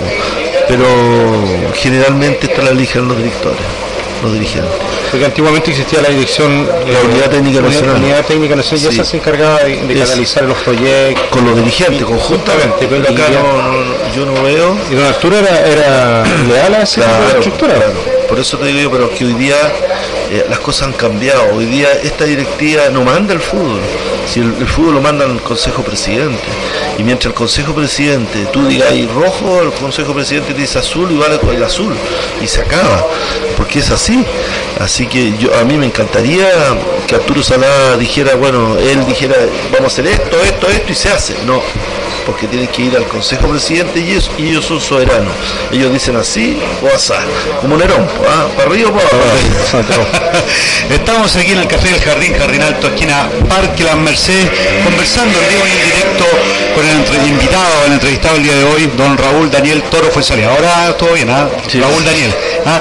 [0.68, 0.86] pero
[1.74, 3.60] generalmente está la eligen los directores,
[4.22, 4.72] los dirigentes.
[5.10, 7.94] Porque antiguamente existía la dirección, la unidad técnica nacional.
[7.94, 11.26] La unidad técnica nacional ya se encargaba de, de canalizar los proyectos.
[11.30, 14.76] Con los dirigentes, conjuntamente, pero acá no, yo no veo.
[14.90, 17.74] Y don Arturo era, era leal a esa estructura.
[18.28, 19.56] Por eso te digo yo, pero que hoy día
[20.30, 21.54] eh, las cosas han cambiado.
[21.54, 23.80] Hoy día esta directiva no manda el fútbol.
[24.28, 26.42] Si el, fútbol lo manda el Consejo Presidente.
[26.98, 31.16] Y mientras el Consejo Presidente, tú digas ahí rojo, el Consejo Presidente dice azul y
[31.16, 31.94] vale el azul.
[32.42, 33.06] Y se acaba.
[33.56, 34.22] Porque es así.
[34.80, 36.46] Así que yo a mí me encantaría
[37.06, 39.34] que Arturo Salá dijera, bueno, él dijera,
[39.72, 41.34] vamos a hacer esto, esto, esto y se hace.
[41.46, 41.62] No,
[42.28, 45.32] porque tienen que ir al Consejo Presidente y ellos, y ellos son soberanos.
[45.72, 47.14] Ellos dicen así o asá,
[47.62, 48.46] como Nerón, ¿ah?
[48.54, 50.06] para arriba o para abajo.
[50.90, 54.50] Estamos aquí en el Café del Jardín, Jardín Alto, esquina Parque Las Mercedes,
[54.84, 56.24] conversando en vivo y en directo
[56.74, 56.86] con
[57.16, 60.50] el invitado, el entrevistado el día de hoy, don Raúl Daniel Toro fue salido.
[60.50, 61.48] Ahora todo bien, ¿ah?
[61.72, 62.34] Raúl Daniel.
[62.66, 62.80] ¿ah?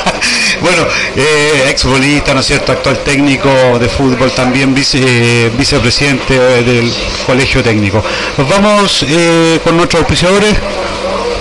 [0.64, 0.82] bueno,
[1.14, 2.72] eh, exbolista, ¿no es cierto?
[2.72, 6.90] Actual técnico de fútbol, también vice, eh, vicepresidente del
[7.26, 8.02] colegio técnico.
[8.38, 10.54] Nos vamos eh, con nuestros auspiciadores.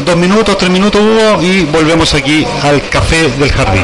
[0.06, 3.84] Dos minutos, tres minutos hubo y volvemos aquí al Café del Jardín.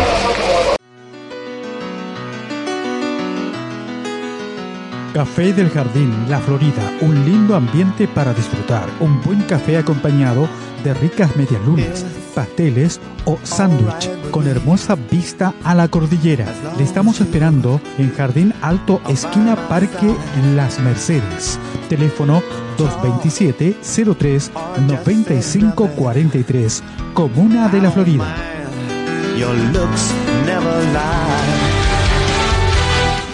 [5.13, 10.49] Café del Jardín, La Florida, un lindo ambiente para disfrutar, un buen café acompañado
[10.83, 16.45] de ricas medialunas, pasteles o sándwich con hermosa vista a la cordillera.
[16.77, 20.13] Le estamos esperando en Jardín Alto, esquina Parque
[20.55, 21.59] Las Mercedes.
[21.89, 22.41] Teléfono
[22.77, 23.77] 227
[24.17, 24.51] 03
[24.87, 28.35] 9543 Comuna de la Florida.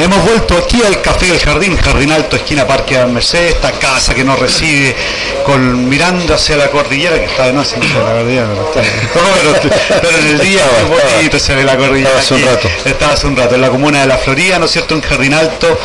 [0.03, 4.13] Hemos vuelto aquí al Café del Jardín, Jardín Alto, esquina Parque de Mercedes, esta casa
[4.13, 4.95] que nos recibe
[5.43, 8.47] con mirando hacia la cordillera, que está de noche, la cordillera,
[10.01, 12.19] pero, en el día muy bonito se ve la cordillera.
[12.19, 12.69] Estaba hace un rato.
[12.85, 14.93] Estaba hace un rato, en la comuna de La Florida, ¿no es cierto?
[14.93, 15.79] En Jardín Alto,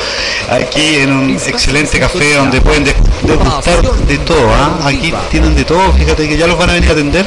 [0.50, 4.78] aquí en un excelente café donde pueden degustar de todo, ¿ah?
[4.84, 7.26] aquí tienen de todo, fíjate que ya los van a venir a atender,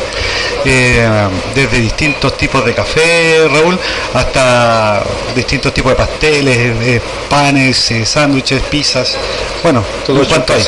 [0.65, 1.09] eh,
[1.55, 3.79] desde distintos tipos de café, Raúl,
[4.13, 5.03] hasta
[5.35, 6.74] distintos tipos de pasteles,
[7.29, 9.17] panes, eh, sándwiches, pizzas,
[9.63, 10.63] Bueno, todo en cuanto hay.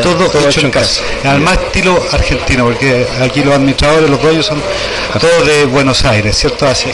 [0.00, 1.02] todo, hecho en casa.
[1.24, 4.62] Además estilo argentino, porque aquí los administradores, los rollos son
[5.20, 6.66] todos de Buenos Aires, ¿cierto?
[6.66, 6.90] Así.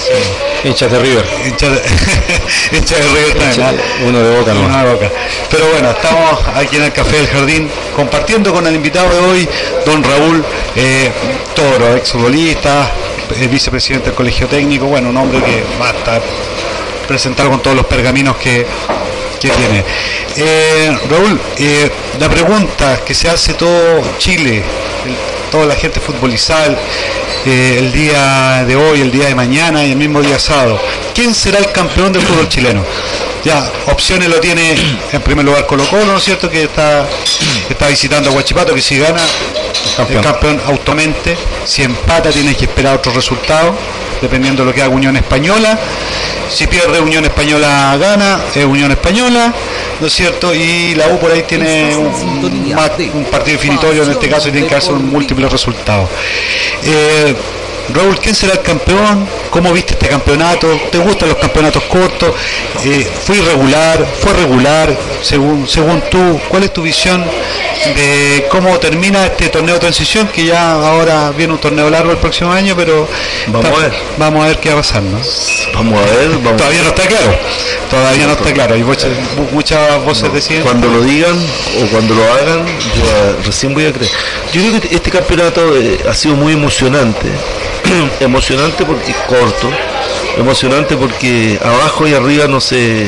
[0.65, 1.25] Hinchas de River.
[1.47, 1.79] Hinchas de,
[3.15, 3.81] River también.
[4.07, 4.61] Uno de boca, ¿no?
[4.61, 5.11] Uno de boca.
[5.51, 9.49] Pero bueno, estamos aquí en el Café del Jardín compartiendo con el invitado de hoy,
[9.85, 10.45] don Raúl
[10.77, 11.11] eh,
[11.55, 12.91] Toro, exfutbolista,
[13.37, 16.23] eh, vicepresidente del Colegio Técnico, bueno, un hombre que va a estar
[17.11, 18.65] presentado con todos los pergaminos que,
[19.41, 19.85] tiene.
[20.37, 24.63] Eh, Raúl, eh, la pregunta que se hace todo Chile,
[25.51, 26.79] toda la gente futbolizada
[27.47, 30.79] el día de hoy, el día de mañana y el mismo día sábado,
[31.13, 32.85] ¿quién será el campeón del fútbol chileno?
[33.45, 34.75] Ya, opciones lo tiene
[35.13, 36.51] en primer lugar Colo Colo, ¿no es cierto?
[36.51, 37.07] Que está,
[37.69, 39.23] está visitando a Huachipato, que si gana,
[39.97, 40.19] campeón.
[40.19, 41.37] el campeón automáticamente.
[41.65, 43.75] Si empata, tiene que esperar otro resultado,
[44.21, 45.79] dependiendo de lo que haga Unión Española.
[46.51, 49.55] Si pierde Unión Española, gana, es Unión Española,
[50.01, 50.53] ¿no es cierto?
[50.55, 54.93] Y la U por ahí tiene un, partido definitorio, en este caso, tiene que hacer
[54.93, 56.09] un múltiple resultado.
[56.83, 57.35] Eh,
[57.95, 59.27] Raúl, ¿quién será el campeón?
[59.51, 60.69] ¿Cómo viste este campeonato?
[60.91, 62.33] ¿Te gustan los campeonatos cortos?
[62.85, 64.07] Eh, ¿Fue irregular?
[64.21, 64.97] ¿Fue regular?
[65.23, 67.25] Según, según tú, ¿cuál es tu visión
[67.97, 70.29] de cómo termina este torneo de transición?
[70.29, 73.09] Que ya ahora viene un torneo largo el próximo año, pero
[73.49, 73.93] vamos, a, ver.
[74.19, 75.19] vamos a ver qué va a pasar, ¿no?
[75.75, 76.57] Vamos a ver.
[76.57, 77.39] Todavía no está claro.
[77.91, 78.77] Todavía no está claro.
[78.77, 79.11] Y muchas,
[79.53, 80.63] muchas voces deciden.
[80.63, 81.37] Cuando lo digan
[81.83, 84.11] o cuando lo hagan, yo recién voy a creer.
[84.53, 87.29] Yo creo que este campeonato eh, ha sido muy emocionante.
[88.21, 89.71] emocionante porque es corto,
[90.39, 93.07] emocionante porque abajo y arriba no se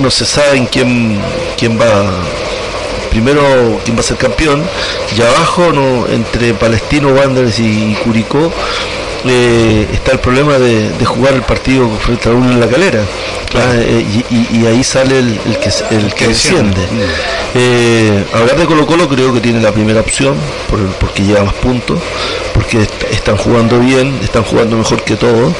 [0.00, 1.20] no se sabe quién
[1.56, 2.10] quién va
[3.10, 4.62] primero quién va a ser campeón.
[5.16, 8.52] Y abajo no entre Palestino Wanderers y Curicó
[9.24, 13.02] eh, está el problema de, jugar el partido frente a uno en la calera
[13.54, 16.80] ah, eh, y, ahí sale el, que, el que desciende.
[17.54, 20.36] Eh, hablar de Colo Colo creo que tiene la primera opción
[20.98, 22.00] porque lleva más puntos,
[22.54, 25.52] porque están jugando bien, están jugando mejor que todos.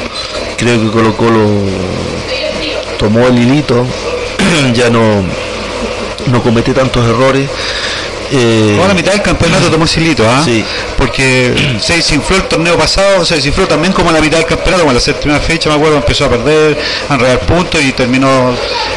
[0.57, 1.61] Creo que Colo Colo
[2.99, 3.87] tomó el hilito,
[4.75, 5.23] ya no,
[6.31, 7.49] no comete tantos errores
[8.33, 10.43] eh, la mitad del campeonato tomó Silito, ¿ah?
[10.45, 10.65] Sí.
[10.97, 14.93] Porque se desinfló el torneo pasado, se desinfló también como la mitad del campeonato, como
[14.93, 18.55] la séptima fecha, me acuerdo, empezó a perder, a enredar puntos y terminó,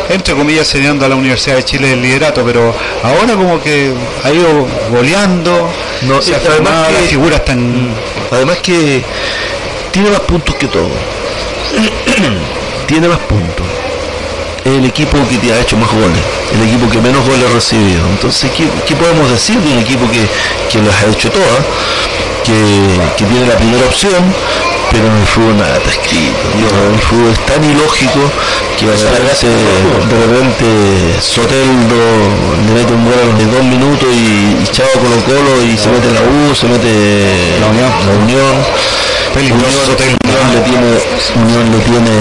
[0.09, 3.93] entre comillas, cediendo a la Universidad de Chile el liderato, pero ahora como que
[4.23, 5.69] ha ido goleando,
[6.03, 7.89] no, se además que, las figuras están...
[8.31, 9.03] Además que
[9.91, 10.89] tiene más puntos que todo.
[12.87, 13.82] tiene más puntos
[14.65, 16.19] es el equipo que te ha hecho más goles,
[16.53, 18.07] el equipo que menos goles ha recibido.
[18.09, 20.27] Entonces, ¿qué, podemos decir de un equipo que,
[20.71, 21.65] que las ha hecho todas,
[22.43, 24.23] que, tiene la primera opción,
[24.93, 26.37] pero en el fútbol nada está escrito.
[26.53, 28.21] el fútbol es tan ilógico
[28.77, 30.65] que de repente, de repente
[31.19, 31.97] Soteldo
[32.61, 36.13] le mete un gol de dos minutos y, y Chavo Colo Colo y se mete
[36.13, 37.89] la U, se mete la Unión.
[38.05, 38.53] La Unión.
[39.33, 39.57] Unión,
[39.89, 40.87] le tiene,
[41.41, 42.13] Unión le tiene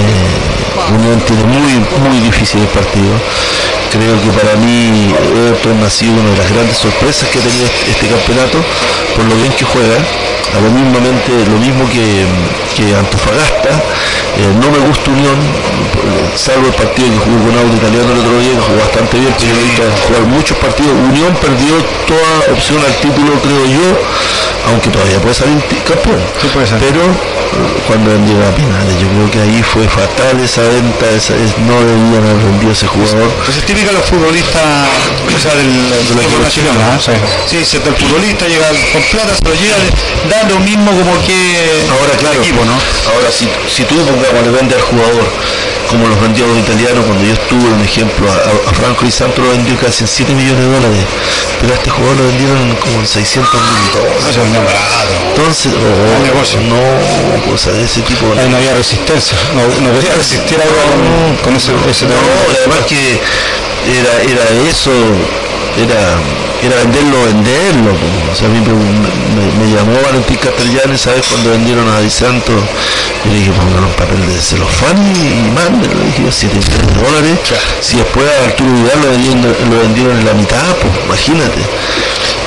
[0.91, 1.73] Unión tiene muy,
[2.09, 3.13] muy difícil el partido.
[3.93, 7.67] Creo que para mí Everton ha sido una de las grandes sorpresas que ha tenido
[7.67, 8.59] este, este campeonato,
[9.15, 12.25] por lo bien que juega, a lo mismamente lo mismo que,
[12.81, 13.69] Antofagasta.
[13.69, 15.37] Eh, no me gusta Unión,
[16.35, 19.35] salvo el partido que jugó con Auto Italiano el otro día, que jugó bastante bien,
[19.37, 20.93] pero visto jugar muchos partidos.
[21.13, 21.77] Unión perdió
[22.09, 23.89] toda opción al título, creo yo,
[24.73, 26.21] aunque todavía puede salir campeón.
[26.81, 27.05] Pero
[27.87, 31.37] cuando vendieron a Pinales, yo creo que ahí fue fatal esa venta, esa,
[31.69, 33.29] no debían haber vendido ese jugador.
[33.45, 34.89] Pues es típica de los futbolistas,
[35.29, 35.69] o sea, del,
[36.09, 36.97] del equipo nacional, ¿no?
[36.97, 37.13] Sí,
[37.47, 39.77] sí, sí el futbolista llega con plata, se lo llega,
[40.31, 42.75] da lo mismo como que ahora claro, el equipo, ¿no?
[43.13, 45.27] Ahora si, si tú pongamos le vende al jugador
[45.93, 49.51] como los vendió los italianos cuando yo estuve, un ejemplo, a, Franco y Santo lo
[49.51, 51.05] vendió casi en 7 millones de dólares,
[51.61, 54.39] pero a este jugador lo vendieron como en 600 mil dólares.
[55.37, 55.73] Entonces,
[56.65, 56.81] no,
[57.47, 61.73] pues a ese tipo Ahí no había resistencia, no, no podía resistir algo con, ese,
[61.91, 62.15] ese No,
[62.59, 63.21] además que
[63.87, 64.91] era, era eso,
[65.77, 66.19] era
[66.63, 67.91] era venderlo, venderlo.
[68.31, 71.27] O sea, a mí me, llamó Valentín Castellanes, ¿sabes?
[71.27, 75.99] Cuando vendieron a Di Santo, yo le dije, pongan un papel de celofán y mándenlo.
[75.99, 77.39] Le dije, 7 millones de dólares.
[77.81, 81.61] Si después a Arturo Vidal lo vendieron, lo vendieron en la mitad, pues imagínate.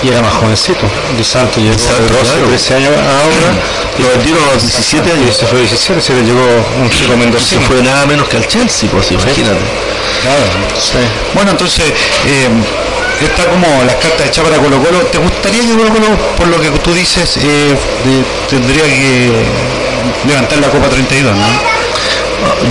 [0.01, 0.87] Y era más jovencito.
[1.17, 2.47] Di Santo llegó claro.
[2.47, 3.51] 13 años ahora.
[3.99, 5.27] Lo vendieron a los 17 años.
[5.27, 6.45] Y se fue 17, se le llegó
[6.79, 7.61] un chico mendocino.
[7.61, 9.59] Se fue nada menos que al Chelsea, pues imagínate.
[10.21, 10.43] Claro,
[10.79, 10.97] sí.
[11.33, 11.85] Bueno, entonces,
[12.25, 12.49] eh,
[13.21, 14.99] está como las cartas hechas para Colo Colo.
[15.11, 17.75] ¿Te gustaría que Colo Colo, por lo que tú dices, eh,
[18.49, 19.31] tendría que
[20.27, 21.75] levantar la Copa 32, ¿no?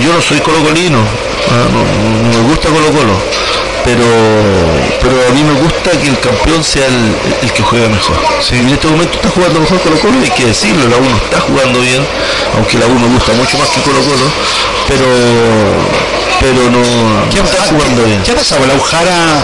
[0.01, 3.19] Yo no soy colocolino, ah, no, me gusta Colo Colo,
[3.85, 4.03] pero
[4.99, 8.17] pero a mí me gusta que el campeón sea el, que juega mejor.
[8.51, 11.79] En este momento está jugando mejor Colo Colo, hay que decirlo, la 1 está jugando
[11.79, 12.03] bien,
[12.55, 14.25] aunque la 1 me gusta mucho más que Colo Colo,
[14.87, 15.05] pero
[16.41, 16.81] pero no,
[17.29, 18.21] está jugando bien.
[18.23, 18.65] ¿Qué ha pasado?
[18.65, 19.43] La Ujara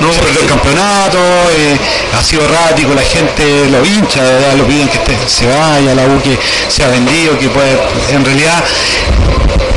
[0.00, 1.18] no perdió el campeonato,
[1.56, 1.78] eh,
[2.18, 4.22] ha sido errático, la gente lo hincha,
[4.56, 6.36] lo piden que se vaya, la U que
[6.68, 7.78] se ha vendido, que puede,
[8.10, 8.64] en realidad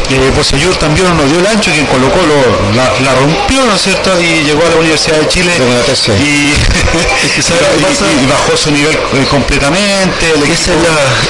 [0.10, 2.36] eh, Poseyur también nos dio el ancho que en Colo Colo
[2.76, 4.12] la, rompió, ¿no es cierto?
[4.22, 5.52] Y llegó a la Universidad de Chile
[6.20, 6.54] y,
[8.28, 10.34] bajó su nivel eh, completamente.
[10.52, 10.80] Ese es,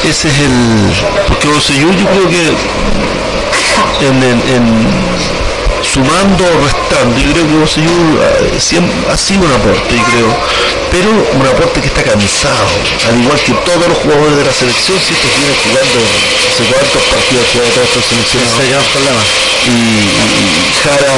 [0.09, 0.93] ese es el...
[1.27, 2.53] Porque Poseyur yo creo que
[4.05, 4.85] en, en
[5.85, 8.59] sumando o restando, yo creo que Bosellur eh,
[9.11, 10.31] ha sido un aporte, creo,
[10.91, 12.67] pero un aporte que está cansado,
[13.07, 15.99] al igual que todos los jugadores de la selección, si estos vienen jugando
[16.49, 18.49] hace cuántos partidos que todas estas selecciones.
[19.65, 20.13] Y, y,
[20.83, 21.13] Jara,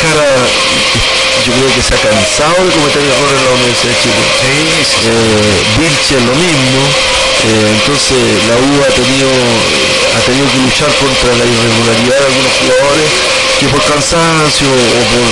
[0.00, 0.30] Jara
[1.46, 4.22] yo creo que se ha cansado de cometer errores en la Universidad de Chile.
[4.40, 4.60] Sí,
[5.08, 6.80] eh, lo mismo.
[7.40, 9.30] Eh, entonces la U ha tenido,
[10.16, 13.10] ha tenido que luchar contra la irregularidad de algunos jugadores
[13.60, 15.26] que por cansancio o por...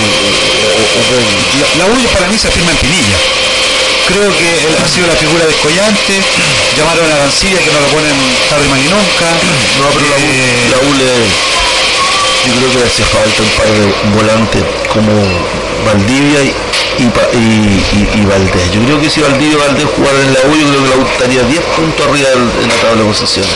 [1.77, 3.17] La, U para mí se afirma en Pinilla.
[4.07, 6.13] Creo que él ha sido la figura descollante.
[6.77, 8.15] Llamaron a Arancilla que no lo ponen
[8.49, 9.27] tarde más ni nunca.
[9.81, 11.09] No, pero la, U, eh, la U le,
[12.45, 14.63] yo creo que le hace falta un par de volantes
[14.93, 15.11] como
[15.85, 16.53] Valdivia y,
[17.01, 18.71] y, Valdés.
[18.73, 20.97] Yo creo que si Valdivia y Valdés jugaran en la U, yo creo que la
[20.97, 23.53] U estaría 10 puntos arriba en la tabla de posiciones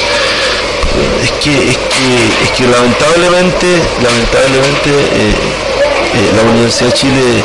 [1.24, 3.68] es que, es que, es que lamentablemente,
[4.02, 5.34] lamentablemente eh,
[6.14, 7.44] eh, la Universidad de Chile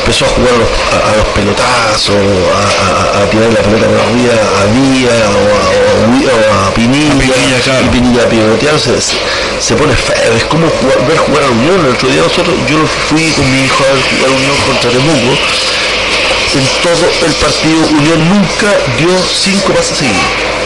[0.00, 5.44] empezó a jugar a, los pelotazos, a, tirar la pelota de arriba a Díaz o
[6.64, 8.96] a, Pinilla, a Pinilla, Pinilla se,
[9.60, 10.66] se, pone feo, es como
[11.06, 12.78] ver jugar a Unión, el otro día nosotros, yo
[13.08, 15.36] fui con mi hijo a ver jugar a Unión contra Temuco,
[16.56, 20.57] en todo el partido Unión nunca dio cinco pases seguidos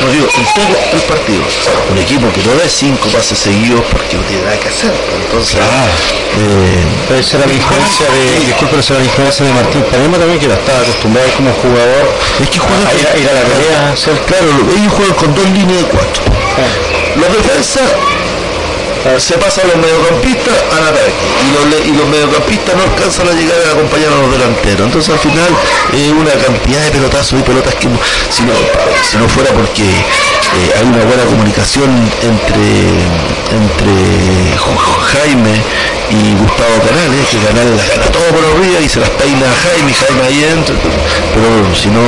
[0.00, 1.42] no digo, en todo el partido.
[1.90, 4.92] Un equipo que no da cinco pases seguidos porque no tiene nada que hacer.
[5.24, 10.48] Entonces, eh, puede ser la diferencia de, disculpe, la diferencia de Martín Panema también que
[10.48, 12.04] la estaba acostumbrado como jugador.
[12.42, 13.94] Es que juega a ir, a, la pelea.
[14.26, 14.46] Claro,
[14.76, 16.22] ellos juegan con dos líneas de cuatro.
[16.56, 16.96] Ah.
[17.16, 17.28] Los
[19.18, 23.32] se pasa a los mediocampistas al ataque y los, y los mediocampistas no alcanzan a
[23.32, 24.86] llegar a acompañar a los delanteros.
[24.86, 25.50] Entonces al final
[25.92, 27.88] es una cantidad de pelotazos y pelotas que
[28.30, 28.52] si no,
[29.08, 31.90] si no fuera porque eh, hay una buena comunicación
[32.22, 32.90] entre,
[33.54, 34.56] entre
[35.12, 35.62] Jaime
[36.10, 39.54] y Gustavo Canales, que Canales las gana todo por arriba y se las peina a
[39.54, 40.74] Jaime Jaime ahí entra,
[41.34, 42.02] pero si no,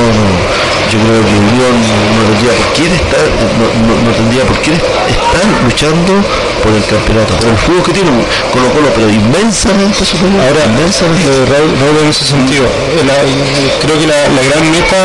[0.87, 1.75] yo creo que Unión
[2.15, 3.25] no tendría por qué estar,
[3.59, 6.13] no, tendría por qué estar luchando
[6.63, 7.35] por el campeonato.
[7.37, 8.11] Por el juego que tiene
[8.51, 10.41] Colo Colo, pero inmensamente superior.
[10.47, 11.29] Ahora, inmensamente.
[11.51, 12.65] Raúl, Raúl, en ese sentido,
[13.83, 14.15] creo que la,
[14.47, 14.99] gran meta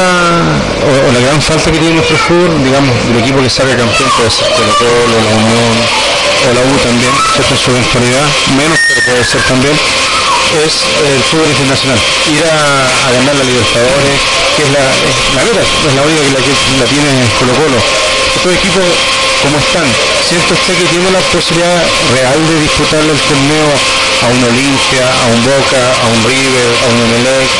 [0.87, 4.31] o, la gran falta que tiene nuestro fútbol, digamos, del equipo que salga campeón puede
[4.31, 6.15] ser Colo Colo, la Unión
[6.45, 8.27] o la U también, en su eventualidad,
[8.57, 11.99] menos pero puede ser también, es el fútbol internacional.
[12.29, 14.19] Ir a, ganar la Libertadores,
[14.57, 14.85] que es la,
[15.41, 17.81] meta, es la única que la, que la tiene Colo Colo.
[17.81, 18.85] Estos equipos,
[19.41, 19.89] como están,
[20.29, 21.81] siento usted que tiene la posibilidad
[22.13, 23.69] real de disputarle el torneo
[24.21, 27.51] a un Olimpia, a un Boca, a un River, a un Emelec,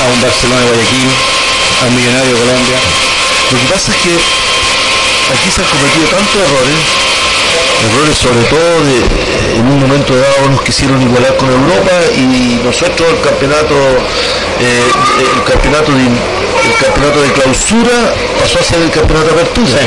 [0.00, 2.78] a un Barcelona de Guayaquil, a un Millonario de Colombia.
[3.52, 7.04] Lo que pasa es que aquí se han cometido tantos errores
[7.82, 8.84] errores sobre todo
[9.56, 13.74] en un momento dado nos quisieron igualar con Europa y nosotros el campeonato
[14.60, 14.90] eh,
[15.36, 16.06] el campeonato de
[16.64, 19.78] el campeonato de clausura pasó a ser el campeonato de apertura.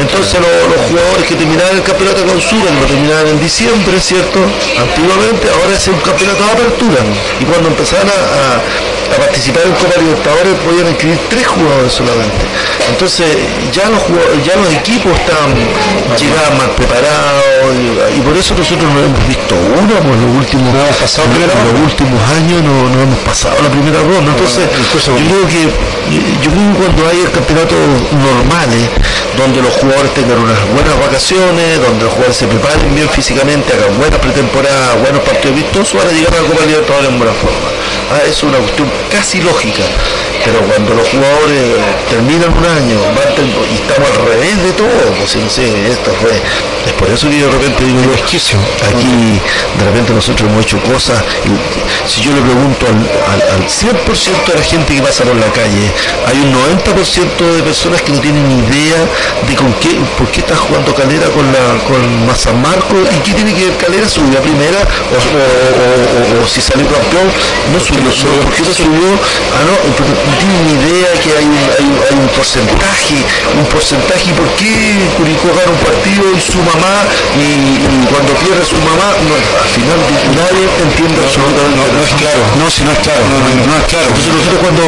[0.00, 4.40] Entonces los, jugadores que terminaban el campeonato de clausura lo terminaban en diciembre, ¿cierto?
[4.40, 7.00] Antiguamente, ahora es un campeonato de apertura.
[7.40, 12.42] Y cuando empezaron a a participar en Copa Libertadores podían inscribir tres jugadores solamente.
[12.88, 13.26] Entonces
[13.72, 14.02] ya los,
[14.44, 15.54] ya los equipos están
[16.16, 17.74] llegaban mal preparados
[18.16, 22.62] y, por eso nosotros no hemos visto uno, pues los últimos, pasado los últimos años
[22.62, 24.32] no, no, hemos pasado la primera ronda.
[24.32, 25.62] Entonces yo creo que
[26.42, 27.78] yo creo que cuando hay campeonatos
[28.12, 28.88] normales,
[29.36, 33.96] donde los jugadores tengan unas buenas vacaciones, donde los jugadores se preparen bien físicamente, hagan
[33.98, 37.68] buenas pretemporadas, buenos partidos vistosos, van a llegar a la Copa Libertadores en buena forma.
[38.12, 39.84] Ah, es una cuestión casi lógica
[40.44, 41.80] pero cuando los jugadores
[42.10, 43.00] terminan un año
[43.64, 46.36] y estamos al revés de todo, pues no sé, esto fue,
[46.84, 49.40] es por eso que de repente digo yo, aquí
[49.78, 51.22] de repente nosotros hemos hecho cosas,
[52.06, 55.88] si yo le pregunto al, 100% de la gente que pasa por la calle,
[56.28, 59.00] hay un 90% de personas que no tienen ni idea
[59.48, 63.32] de con qué, por qué está jugando Calera con la con San Marcos y qué
[63.32, 67.28] tiene que ver Calera, subió a primera o, si salió campeón,
[67.72, 69.08] no subió, solo, ¿por qué no subió?
[69.56, 73.18] Ah, no, no tienen ni idea que hay un, hay, hay un porcentaje,
[73.56, 74.74] un porcentaje, ¿por qué
[75.16, 77.06] Curicó gana un partido y su mamá
[77.38, 77.78] y,
[78.10, 79.98] cuando pierde su mamá, al final
[80.34, 83.86] nadie entiende absolutamente no, no, es claro, no, si no es claro, no, no, es
[83.86, 84.06] claro.
[84.08, 84.82] Entonces nosotros cuando,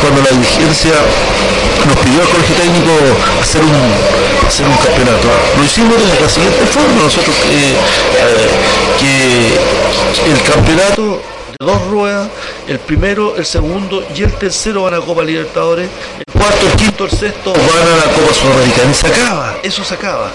[0.00, 0.94] cuando la dirigencia
[1.86, 2.92] nos pidió al colegio técnico
[3.40, 3.78] hacer un,
[4.46, 7.74] hacer un campeonato, lo hicimos de la siguiente forma, nosotros eh,
[8.18, 8.50] eh,
[8.98, 9.58] que
[10.30, 11.22] el campeonato
[11.60, 12.30] dos ruedas,
[12.68, 17.04] el primero, el segundo y el tercero van a Copa Libertadores, el cuarto, el quinto,
[17.04, 20.30] el sexto van a la Copa Sudamericana y se acaba, eso se acaba.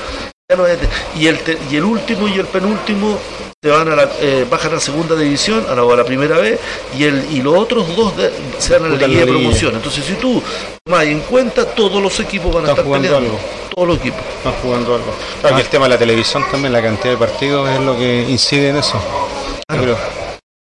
[1.17, 1.39] Y el,
[1.71, 3.17] y el último y el penúltimo
[3.63, 6.59] se van a la, eh, bajan a segunda división, a la, primera vez,
[6.97, 8.13] y el y los otros dos
[8.59, 9.75] se van a la de promoción.
[9.75, 10.43] Entonces, si tú
[10.83, 13.29] tomas en cuenta, todos los equipos van a estar jugando peleando.
[13.29, 13.39] Algo.
[13.73, 14.19] Todos los equipos.
[14.37, 15.13] Están jugando algo.
[15.39, 18.69] Claro, el tema de la televisión también, la cantidad de partidos es lo que incide
[18.69, 19.01] en eso.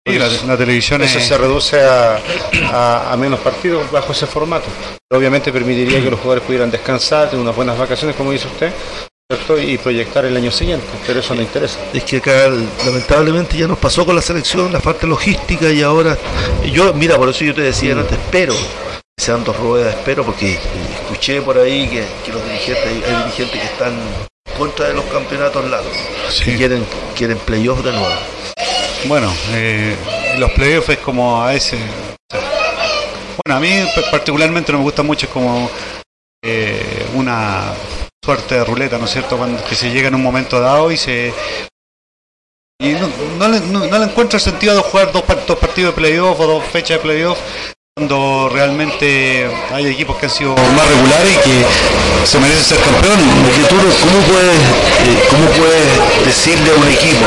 [0.06, 4.68] La, televisión eso se reduce a, a, menos partidos bajo ese formato.
[5.12, 8.72] Obviamente permitiría que los jugadores pudieran descansar, tener unas buenas vacaciones, como dice usted,
[9.60, 11.80] y proyectar el año siguiente, pero eso no interesa.
[11.92, 12.48] Es que acá
[12.86, 16.16] lamentablemente ya nos pasó con la selección, la parte logística y ahora,
[16.72, 18.00] yo, mira, por eso yo te decía mm.
[18.00, 20.60] antes, espero que sean dos ruedas, espero, porque
[21.02, 23.96] escuché por ahí que, los dirigentes, hay, dirigentes que están
[24.56, 25.94] contra de los campeonatos largos
[26.46, 26.86] y quieren,
[27.18, 28.16] quieren playoffs de nuevo.
[29.08, 29.96] Bueno, eh,
[30.40, 31.78] los playoffs es como a ese...
[33.46, 33.70] Bueno, a mí
[34.10, 35.70] particularmente no me gusta mucho, es como
[36.44, 37.74] eh, una
[38.24, 39.38] suerte de ruleta, ¿no es cierto?
[39.38, 41.32] Cuando que se llega en un momento dado y se
[42.82, 46.02] y no, no, le, no, le encuentro el sentido de jugar dos, dos partidos de
[46.02, 47.40] playoff o dos fechas de playoff
[47.98, 51.66] cuando realmente hay equipos que han sido más regulares y que
[52.28, 53.24] se merecen ser campeones.
[53.72, 54.60] ¿cómo puedes,
[55.08, 57.24] eh, ¿cómo puedes decirle a un equipo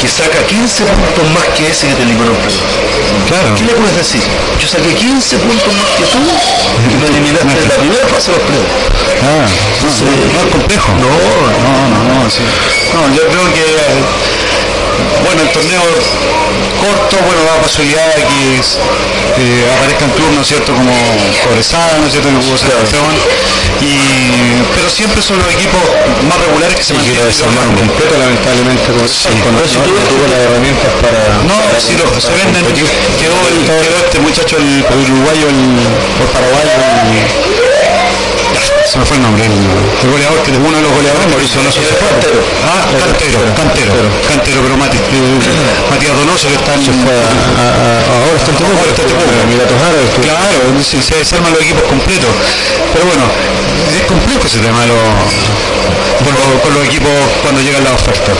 [0.00, 3.54] que saca 15 puntos más que ese que te eliminó el Claro.
[3.54, 4.22] ¿Qué le puedes decir?
[4.58, 8.46] Yo saqué 15 puntos más que tú y me eliminaste la primera fase de los
[8.48, 8.72] playoffs.
[9.20, 9.44] Ah,
[9.84, 9.92] no,
[10.32, 10.88] no, es complejo.
[10.96, 12.40] No, no, no, no, sí.
[12.96, 13.68] no yo creo que
[15.24, 15.82] bueno, el torneo
[16.80, 20.72] corto, bueno, da posibilidad de que eh, aparezcan turnos, ¿cierto?
[20.72, 20.92] Como
[21.44, 22.28] Cobresada, ¿no es cierto?
[22.28, 23.12] Que selección.
[23.80, 23.96] Y,
[24.74, 25.80] pero siempre son los equipos
[26.28, 27.24] más regulares que se mantienen.
[27.24, 31.20] desarmar completo, lamentablemente, con, sí, con no, tuvo las herramientas para.
[31.48, 32.64] No, si lo, se venden.
[32.70, 37.60] Quedó, el, quedó este muchacho, el, el uruguayo, el, el paraguayo, el,
[38.90, 41.94] se me fue el nombre, el, goleador, que uno de los goleadores, Mauricio Donoso se
[41.94, 42.10] fue.
[42.66, 43.94] Ah, Cantero, Cantero,
[44.26, 46.82] Cantero, pero Matías Donoso que está en...
[46.82, 49.30] ahora está en Temuco, ahora está en Temuco.
[49.46, 50.10] Emiratos Árabes.
[50.18, 52.34] Claro, se, se desarman los equipos completos.
[52.90, 53.30] Pero bueno,
[53.94, 54.98] es complejo ese tema lo,
[56.26, 57.14] con, con, los equipos
[57.46, 58.34] cuando llegan las ofertas.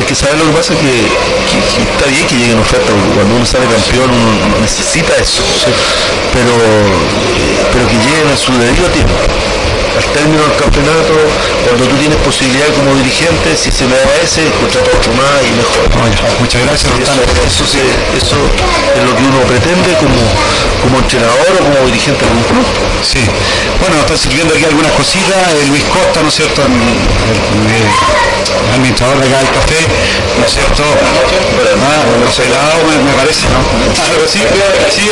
[0.00, 0.96] Es que sabe lo que pasa es que,
[1.76, 5.44] está bien que lleguen ofertas, porque cuando uno sale campeón uno necesita eso.
[6.32, 6.56] Pero,
[7.68, 9.12] pero que lleguen a su debido tiempo
[9.96, 11.14] al término del campeonato,
[11.66, 15.52] cuando tú tienes posibilidad como dirigente, si se me da ese, contrata otro más y
[15.58, 15.84] mejor.
[16.38, 18.38] muchas gracias, eso, eso,
[18.94, 20.18] es lo que uno pretende como,
[21.00, 22.66] como entrenador o como dirigente de un club.
[23.02, 23.20] Sí.
[23.80, 25.36] Bueno, están sirviendo aquí algunas cositas.
[25.54, 26.62] Eh, Luis Costa, ¿no es cierto?
[26.62, 26.70] El,
[28.74, 29.80] administrador de acá del café,
[30.38, 30.82] ¿no es cierto?
[30.84, 33.60] Ah, los helados me, me, parece, ¿no?
[33.60, 34.38] Algo así,
[34.90, 35.10] sí,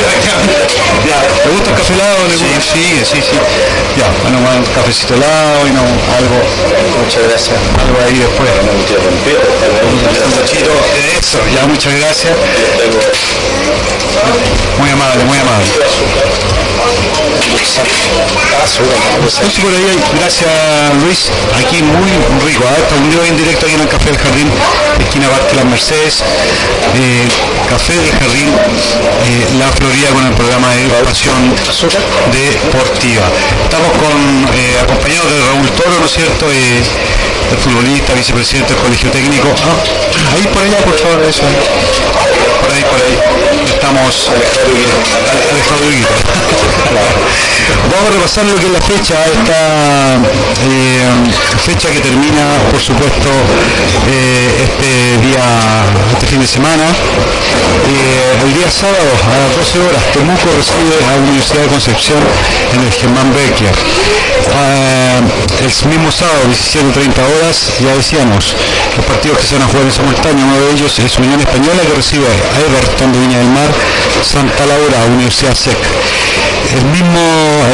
[1.06, 1.18] ya.
[1.44, 2.16] ¿Le gusta el café helado?
[2.28, 3.36] Sí, sí, sí,
[3.96, 4.38] Ya, bueno,
[4.74, 6.38] cafecito helado y no, algo.
[7.02, 7.56] Muchas gracias.
[7.78, 8.50] Algo ahí después.
[8.62, 12.34] Un cachito de eso, ya muchas gracias.
[14.78, 15.77] Muy amable, muy amable.
[20.18, 20.50] Gracias
[21.02, 22.10] Luis, aquí muy
[22.46, 22.82] rico, ¿eh?
[22.82, 24.48] está en directo aquí en el Café del Jardín,
[25.00, 26.22] esquina Parque Las Mercedes,
[26.96, 27.28] eh,
[27.68, 31.54] Café del Jardín, eh, La Florida con el programa de educación
[32.32, 33.24] deportiva.
[33.64, 33.90] Estamos
[34.54, 36.46] eh, acompañados de Raúl Toro, ¿no es cierto?
[37.48, 39.48] Eh, el futbolista, vicepresidente del Colegio Técnico.
[39.48, 41.42] Ah, ahí por allá, por favor, eso.
[41.42, 43.18] Por ahí, por ahí.
[43.68, 45.80] Estamos decíamos
[47.90, 51.08] Vamos a repasar lo que es la fecha, esta eh,
[51.64, 53.28] fecha que termina, por supuesto,
[54.08, 56.84] eh, este día, este fin de semana.
[56.84, 62.20] Eh, el día sábado a las 12 horas, Temuco recibe a la Universidad de Concepción
[62.74, 63.72] en el Germán Becker.
[65.60, 68.54] el mismo sábado, 17.30 horas, ya decíamos,
[68.96, 71.82] los partidos que se van a jugar en simultáneo, uno de ellos es Unión Española
[71.86, 73.70] que recibe a Everton de Viña del Mar,
[74.22, 75.78] Santa Laura, Universidad SEC.
[76.74, 77.22] El mismo,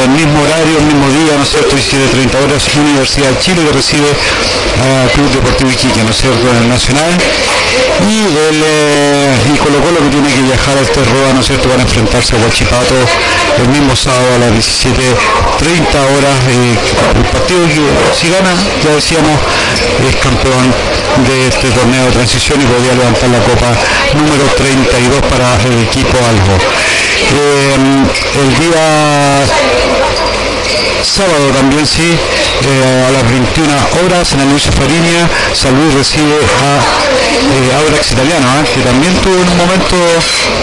[0.03, 1.75] el mismo horario, el mismo día, ¿no es cierto?
[1.75, 6.47] 17.30 horas, Universidad de Chile que recibe a Club Deportivo Iquique, ¿no es cierto?
[6.47, 7.11] En el Nacional.
[8.05, 11.47] Y el eh, y Colo Colo que tiene que viajar a este Roda, ¿no es
[11.47, 11.67] cierto?
[11.69, 12.95] Para enfrentarse a Huachipato
[13.57, 15.01] el mismo sábado a las 17.30
[16.15, 16.37] horas.
[16.49, 16.75] Eh,
[17.15, 17.65] el partido
[18.13, 18.53] si gana,
[18.83, 19.39] ya decíamos,
[20.07, 20.73] es campeón
[21.27, 23.71] de este torneo de transición y podría levantar la copa
[24.13, 26.55] número 32 para el equipo Algo.
[27.33, 27.75] Eh,
[28.41, 29.45] el día
[31.05, 33.71] sábado también sí, eh, a las 21
[34.03, 36.81] horas en el Luis Fariña, San Luis recibe a
[37.55, 38.63] eh, Audax Italiano, ¿ah?
[38.65, 39.95] que también tuvo en un momento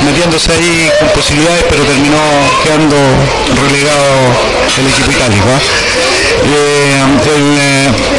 [0.04, 2.20] metiéndose ahí con posibilidades, pero terminó
[2.64, 2.96] quedando
[3.64, 4.12] relegado
[4.78, 5.48] el equipo itálico.
[5.48, 5.82] ¿ah?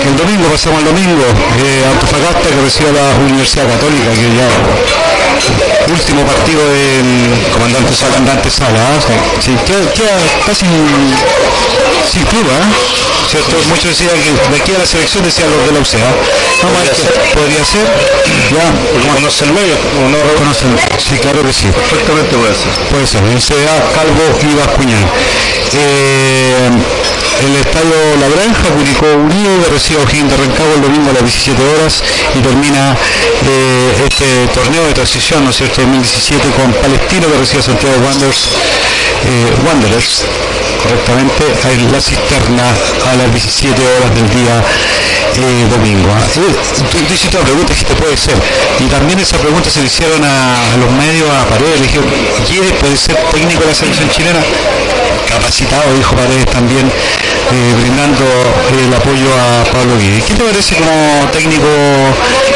[0.04, 1.24] Eh, el, domingo, pasamos al domingo,
[1.91, 4.47] Antofagasta que recibe a la Universidad Católica, que ya
[5.91, 8.99] último partido del comandante Sala, comandante Sala,
[9.39, 10.66] sí, queda, casi
[12.10, 13.04] sin club, ¿eh?
[13.30, 13.56] ¿cierto?
[13.70, 16.12] Muchos decían que de aquí a la selección decían los de la UCA.
[16.62, 17.86] No podría, ser, podría ser,
[18.54, 18.70] ya.
[19.14, 20.76] Conoce el medio, o no conocen.
[20.97, 21.68] Sí, claro que sí.
[21.68, 22.72] Perfectamente puede ser.
[22.91, 25.04] Puede ser, CDA, Calvo y Bascuñán.
[25.74, 26.70] Eh,
[27.42, 31.24] el estadio La Granja, Curicó Unido, recibe a O'Higgins de Rancagua el domingo a las
[31.24, 32.04] 17 horas
[32.36, 37.62] y termina eh, este torneo de transición, ¿no es cierto?, 2017 con Palestino que recibe
[37.64, 38.50] Santiago Wanderers,
[39.26, 40.24] eh, Wanderers
[40.84, 42.68] correctamente, en la cisterna
[43.08, 44.56] a las 17 horas del día
[45.40, 46.12] eh, domingo.
[46.12, 46.22] ¿ah?
[46.36, 46.44] Tú,
[47.14, 48.36] hiciste una pregunta que te puede ser,
[48.80, 52.10] y también esa pregunta se le hicieron a, los medios, a Paredes, le dijeron,
[52.48, 54.40] ¿quiere puede ser técnico de la selección chilena?
[55.28, 58.26] Capacitado, dijo Paredes también, eh, brindando
[58.76, 60.22] el apoyo a Pablo Guille.
[60.22, 60.94] ¿Qué te parece como
[61.32, 61.68] técnico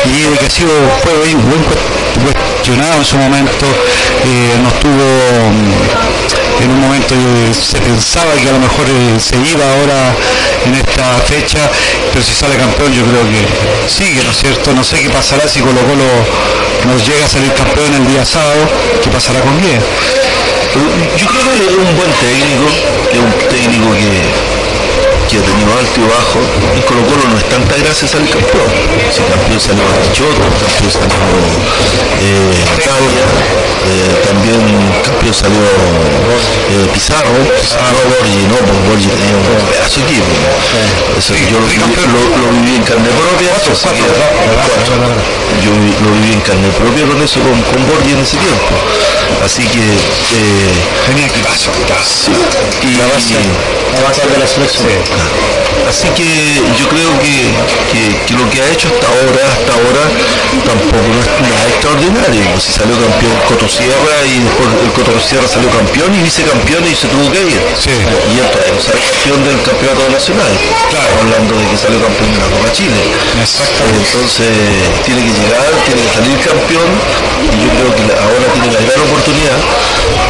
[0.05, 3.65] Guille que ha sido, fue buen cuestionado en su momento,
[4.25, 5.07] eh, no tuvo
[5.49, 7.13] mm, en un momento
[7.53, 8.85] se pensaba que a lo mejor
[9.19, 10.13] se iba ahora
[10.65, 11.59] en esta fecha,
[12.11, 13.45] pero si sale campeón yo creo que
[13.87, 14.73] sigue, ¿no es cierto?
[14.73, 16.07] No sé qué pasará si Colo Colo
[16.87, 18.67] nos llega a salir campeón el día sábado,
[19.03, 19.79] qué pasará con Guille.
[21.17, 22.67] Yo creo que es un buen técnico,
[23.11, 24.56] es un técnico que
[25.27, 26.39] que ha tenido alto y bajo,
[26.71, 28.71] y Colo Colo no es tanta gracia salir campeón.
[29.11, 31.19] Si campeón salió Bastichotto, campeón salió
[32.17, 32.63] eh,
[33.87, 34.59] eh, también
[35.03, 40.31] campeón salió eh, Pizarro, Pizarro, Borgi, no, pues Borgi tenía un pedazo de equipo.
[41.17, 43.51] Eso, yo lo, lo, viví en carne propia,
[45.63, 45.71] yo
[46.03, 48.75] lo viví en carne propia con eso, con, con Borgi en ese tiempo.
[49.43, 50.73] Así que eh,
[51.05, 51.71] tenía equipazo,
[52.03, 52.31] sí.
[52.83, 53.35] y, la base,
[53.93, 54.87] la base de la selección.
[55.87, 56.27] Así que
[56.75, 60.03] yo creo que, lo que ha hecho hasta ahora, hasta ahora,
[60.67, 62.43] tampoco no es nada extraordinario.
[62.51, 67.07] Pues si salió campeón Cotosierra y después el Cotosierra salió campeón y vicecampeón y se
[67.07, 67.55] tuvo que ir.
[67.55, 70.53] Y entonces salió campeón del campeonato nacional.
[70.91, 71.11] Claro.
[71.23, 73.01] Hablando de que salió campeón de la Copa Chile.
[73.39, 74.51] Entonces
[75.07, 76.89] tiene que llegar, tiene que salir campeón
[77.47, 79.59] y yo creo que ahora tiene la gran oportunidad,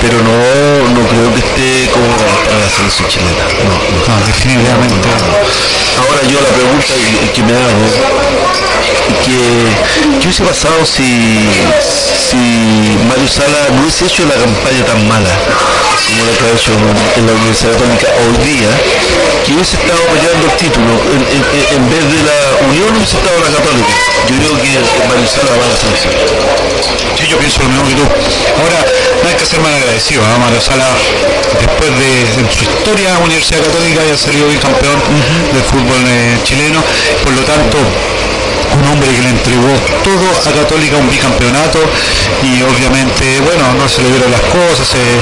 [0.05, 0.37] pero no,
[0.93, 3.41] no creo que esté como para la selección chilena.
[3.65, 6.93] no, no definitivamente Ahora yo la pregunta
[7.33, 7.85] que, me hago,
[9.25, 11.47] que ¿qué hubiese pasado si,
[12.29, 12.37] si
[13.07, 15.29] Mario Sala no hubiese hecho la campaña tan mala
[16.07, 18.71] como la que ha hecho en la Universidad Católica hoy día,
[19.43, 23.93] que hubiese estado peleando el título, en, vez de la Unión hubiese estado la Católica.
[24.27, 24.71] Yo creo que
[25.07, 26.13] Mario Sala va a la selección.
[27.15, 28.05] Sí, yo pienso lo mismo que tú.
[28.59, 28.79] Ahora,
[29.23, 30.87] no hay que ser mal agradecido, a Mario Sala,
[31.59, 32.09] después de
[32.55, 34.99] su historia Universidad Católica haya salido campeón
[35.51, 36.83] del fútbol eh, chileno,
[37.23, 37.77] por lo tanto
[38.75, 41.79] un hombre que le entregó todo a Católica un bicampeonato
[42.43, 45.19] y obviamente, bueno, no se le dieron las cosas, eh,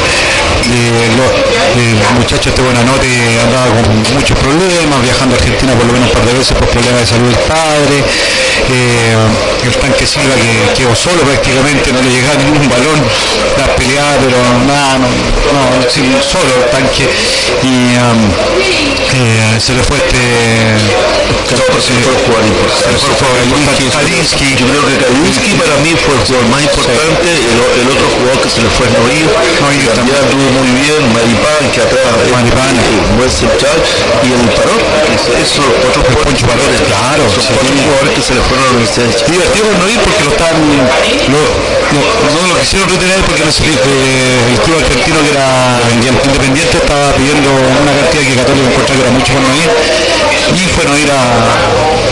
[0.66, 3.08] el muchacho este Buenanote
[3.44, 6.68] andaba con muchos problemas, viajando a Argentina por lo menos un par de veces por
[6.68, 7.98] problemas de salud del padre,
[8.72, 9.16] eh,
[9.66, 13.00] el tanque Silva que quedó solo prácticamente, no le llegaba ningún balón,
[13.58, 17.08] la peleada, pero nada, no, no, solo el tanque
[17.64, 18.86] y um,
[19.16, 20.18] Eh, se le fue este.
[21.80, 22.12] se le fue
[23.42, 23.92] el.
[23.92, 24.56] Kalinsky.
[24.56, 27.28] Yo creo que Kalinsky para mí fue el jugador más importante.
[27.28, 29.28] El, el otro jugador que se le fue es Noir.
[29.62, 31.02] Noir también anduvo muy bien.
[31.16, 32.74] Maripán, que atrás Maripán,
[33.18, 33.78] buen central.
[34.24, 34.84] Y el Parot,
[35.40, 36.42] eso, otros jugadores.
[36.46, 37.24] Valores, claro.
[37.32, 39.10] Son cuatro jugadores que se le fueron a la universidad.
[39.26, 40.56] Divertido Noir porque lo están.
[41.32, 41.42] Lo,
[41.96, 47.12] no, no lo quisieron retener porque no, eh, el club argentino que era independiente estaba
[47.14, 49.70] pidiendo una cantidad que Católico encontraba que era mucho por no ir
[50.54, 51.22] y a ir a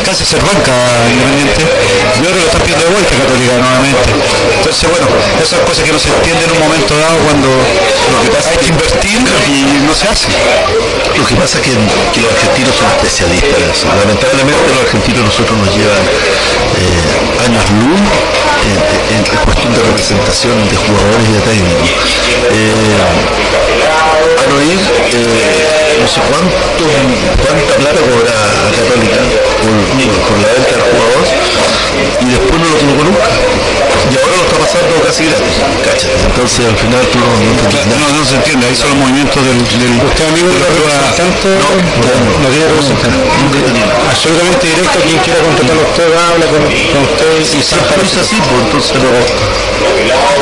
[0.06, 0.74] casi ser banca
[1.12, 1.62] independiente.
[2.18, 4.10] Y ahora lo están pidiendo de vuelta Católica nuevamente.
[4.58, 5.06] Entonces bueno
[5.38, 8.58] esas cosas que no se entienden en un momento dado cuando lo que pasa hay
[8.58, 10.34] que invertir y no se hace.
[11.14, 13.86] Lo que pasa es que, que los argentinos son especialistas.
[13.86, 18.02] Lamentablemente los argentinos nosotros nos llevan eh, años luz
[18.66, 18.78] en,
[19.14, 22.10] en, cuestión de representación de jugadores y de técnicos.
[22.50, 23.34] Eh,
[24.64, 24.80] ir
[25.12, 26.84] eh, no sé cuánto,
[27.44, 29.22] cuánta plata cobra la Católica
[29.62, 29.74] por,
[30.28, 31.24] por, la venta del jugador
[31.94, 33.30] y después no lo tuvo nunca.
[34.04, 35.56] Y ahora lo está pasando casi gratis.
[35.64, 39.58] Entonces al final tú no, no, no, no se entiende, ahí son los movimientos del...
[39.64, 41.50] del ¿Usted amigo del representante?
[41.56, 42.14] No, no,
[42.44, 43.18] no tiene representante.
[44.10, 48.98] Absolutamente directo, quien quiera contratarlo usted habla con, con usted y es así, pues entonces
[49.00, 49.10] no...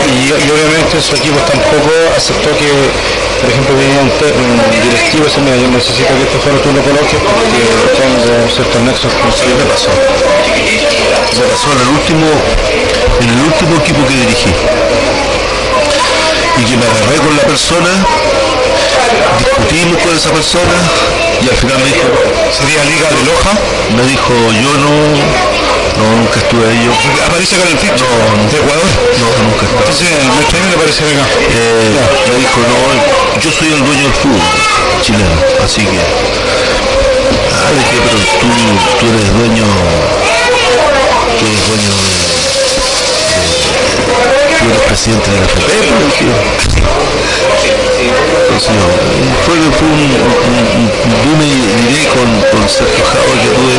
[0.09, 2.69] Y, y obviamente su equipo tampoco aceptó que,
[3.41, 7.19] por ejemplo, viniera un, un directivo mira, yo necesito que este foro tú lo coloques
[7.19, 7.61] porque
[7.97, 9.89] tengo ciertos nexos con sí, me pasó.
[9.89, 12.27] Me pasó en el último,
[13.21, 14.51] en el último equipo que dirigí.
[16.57, 17.91] Y que me agarré con la persona,
[19.39, 20.77] discutimos con esa persona
[21.41, 22.07] y al final me dijo,
[22.53, 23.51] ¿sería Liga de Loja?
[23.97, 24.93] Me dijo, yo no,
[25.97, 26.85] no, nunca estuve ahí.
[26.85, 26.91] Yo,
[27.25, 28.05] ¿Aparece con el ficho?
[28.05, 28.89] No, ¿De Ecuador?
[29.19, 29.79] No, nunca estuve.
[29.79, 31.25] Entonces, me extraño que aparece acá.
[31.51, 31.95] Eh,
[32.29, 34.41] me dijo, no, yo soy el dueño del fútbol
[35.01, 35.97] chileno, así que...
[35.97, 38.47] Ah, dije, pero tú,
[38.99, 39.65] tú eres dueño...
[41.39, 42.40] Tú eres dueño de...
[44.69, 45.71] eres presidente de la FP,
[48.01, 48.73] entonces,
[49.45, 50.01] fue, un,
[51.41, 51.57] y
[51.87, 53.77] diré con, con Sergio Jauer que tuve,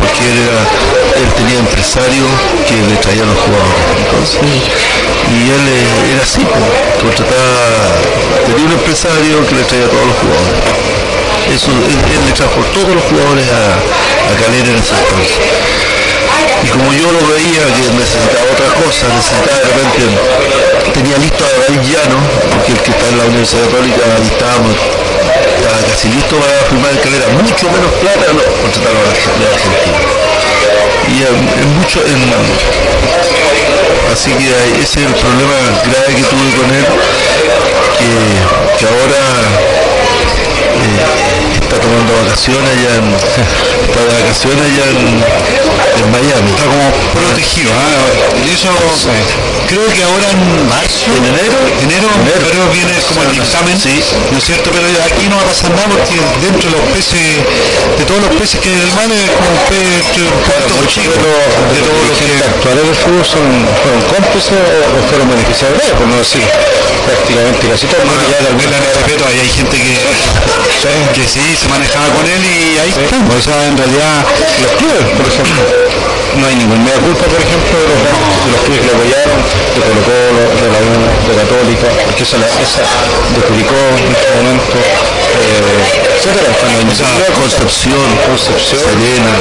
[0.00, 0.60] porque él, era,
[1.22, 2.24] él tenía empresario
[2.66, 3.84] que le traía a los jugadores.
[4.04, 4.40] Entonces,
[5.28, 5.64] y él
[6.12, 6.44] era así,
[7.00, 7.94] contrataba,
[8.46, 10.56] tenía un empresario que le traía a todos los jugadores.
[11.52, 15.67] Eso, él, él le trajo todos los jugadores a, a Calera en ese entonces.
[16.64, 20.02] Y como yo lo veía que necesitaba otra cosa, necesitaba de repente,
[20.92, 22.18] tenía listo a David Llano,
[22.50, 27.00] porque el que está en la Universidad Católica, estábamos, estaba casi listo para firmar el
[27.00, 29.48] calera, mucho menos plata, no, contrataron a la Argentina.
[31.08, 32.20] Y en, mucho, en,
[34.12, 34.50] así que
[34.82, 35.56] ese es el problema
[35.86, 36.84] grave que tuve con él,
[37.96, 38.10] que,
[38.76, 39.22] que ahora
[40.78, 41.27] eh,
[41.68, 45.04] está tomando vacaciones allá en, está de vacaciones allá en,
[46.00, 46.48] en Miami.
[46.48, 48.08] Está como protegido, ¿ah?
[48.40, 49.12] Y eso sí.
[49.68, 54.00] creo que ahora en marzo, en enero, enero, enero, pero viene como el dictamen, sí.
[54.32, 54.72] ¿no es cierto?
[54.72, 57.44] Pero aquí no va a pasar nada porque dentro de los peces,
[58.00, 60.08] de todos los peces que hay en el mar es como un pez
[60.48, 63.44] claro, muy chico, de, de todos los que actuales del fútbol son,
[63.84, 66.48] fueron cómplices o fueron beneficiarios, por no decir
[67.04, 68.04] prácticamente casi todo.
[68.08, 69.96] Bueno, ya de alguna respeto, ahí hay gente que,
[70.80, 70.92] sí.
[71.12, 73.02] que sí se manejaba con él y ahí está.
[73.36, 74.24] O sea, en realidad
[74.62, 75.62] los clubes, por ejemplo,
[76.36, 78.00] no hay ninguna media culpa, por ejemplo, de los,
[78.44, 79.40] de los clubes que lo apoyaron,
[79.72, 84.28] de Colo Colo, de la U, de Católica, porque esa, esa de Curicó en este
[84.36, 87.08] momento, eh, etcétera, cuando esa
[87.38, 89.32] Concepción, Concepción, Serena,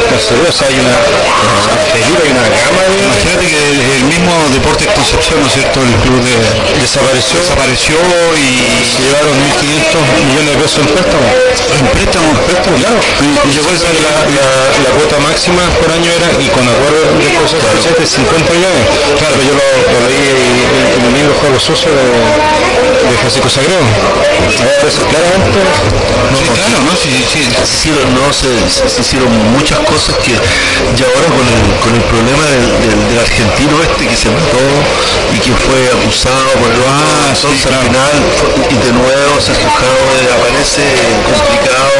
[0.51, 2.97] sea, hay una, una hay una gama de...
[3.03, 5.81] Imagínate que el, el mismo Deportes Concepción, ¿no es cierto?
[5.81, 6.35] El club de,
[6.79, 7.97] desapareció, desapareció
[8.37, 11.27] y se llevaron 1.500 millones de pesos en préstamo.
[11.27, 12.99] En préstamo, en préstamo, claro.
[13.21, 14.47] Y, y llegó esa, la, la,
[14.85, 17.97] la, cuota máxima por año era, y con acuerdo de cosas claro.
[17.97, 18.85] de 50 millones.
[19.17, 20.57] Claro, yo lo, lo leí
[21.01, 22.05] mi amigo fue los socios de,
[23.09, 23.85] de Francisco Sagredo.
[24.47, 25.59] Entonces, claramente...
[26.31, 26.93] No, sí, claro, ¿no?
[26.97, 27.41] Sí, sí.
[27.45, 32.03] Se hicieron, no, se, se, hicieron muchas cosas que ya ahora con el, con el
[32.11, 34.65] problema del, del, del, argentino este que se mató
[35.31, 38.15] y que fue acusado por el ah, entonces al final
[38.67, 40.83] y de nuevo Sergio Jaude aparece
[41.23, 41.95] complicado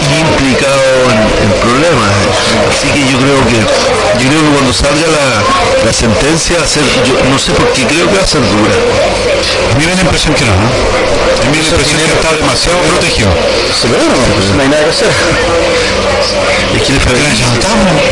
[0.00, 2.12] y implicado en, en, problemas.
[2.72, 3.58] Así que yo creo que
[4.16, 8.08] yo creo que cuando salga la, la sentencia ser, yo no sé por qué creo
[8.08, 8.72] que va a ser dura.
[8.72, 10.68] A mí me da la impresión que no, ¿no?
[10.68, 13.28] A mí me da la impresión que está demasiado protegido.
[13.28, 15.12] No, pues no hay nada que hacer.
[16.74, 17.40] Es que el FBI,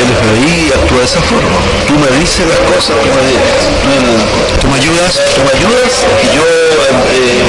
[0.00, 1.58] el FBI actúa de esa forma.
[1.86, 3.24] Tú me dices las cosas, tú me,
[3.82, 3.92] tú,
[4.60, 5.92] tú me ayudas, tú me ayudas
[6.22, 7.42] y yo eh,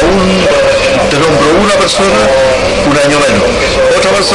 [0.00, 0.46] aún
[1.10, 2.20] te nombro una persona
[2.88, 3.44] un año menos.
[4.08, 4.34] Otros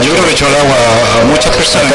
[0.00, 0.76] Yo creo que echó el agua
[1.20, 1.92] a muchas personas.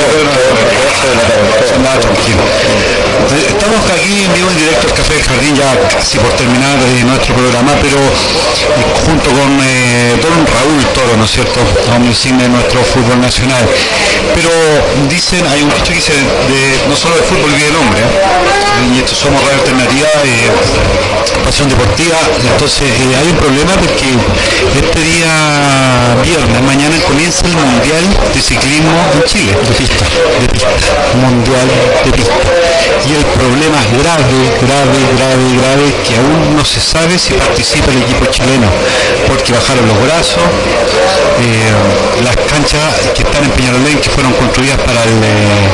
[3.48, 7.74] Estamos aquí en vivo en directo al Café Jardín, ya casi por terminar nuestro programa,
[7.82, 9.89] pero eh, junto con eh,
[10.22, 11.60] don Raúl Toro, ¿no es cierto?
[11.94, 13.64] Hombre insigne de nuestro fútbol nacional.
[14.36, 14.50] Pero
[15.10, 18.96] dicen, hay un dicho que dice, de, no solo de fútbol vive el hombre, ¿eh?
[18.96, 20.08] y esto somos Radio Alternativa,
[21.44, 22.88] Pasión Deportiva, entonces
[23.18, 24.16] hay un problema porque
[24.80, 30.06] este día viernes, mañana comienza el Mundial de Ciclismo en Chile, de pista,
[30.40, 30.70] de pista,
[31.20, 31.68] Mundial
[32.06, 32.34] de pista.
[33.08, 38.04] Y el problema grave, grave, grave, grave, que aún no se sabe si participa el
[38.04, 38.68] equipo chileno,
[39.28, 40.44] porque bajaron los brazos,
[41.42, 45.18] eh, las canchas que están en Peñarolén, que fueron construidas para el...
[45.18, 45.70] Eh,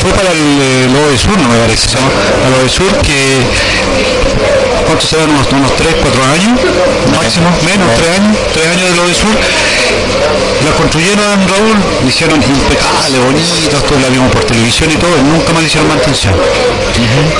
[0.00, 2.06] fue para el, el de Sur, no me parece, ¿no?
[2.50, 3.40] Para el Sur que
[4.88, 5.28] ¿cuántos serán?
[5.28, 6.56] Unos, unos 3, 4 años,
[7.12, 9.36] máximo, menos, 3 años, 3 años de de Sur.
[10.64, 11.76] La construyeron Raúl,
[12.08, 16.34] hicieron impecable, bonito, esto la vimos por televisión y todo, nunca más hicieron mantención.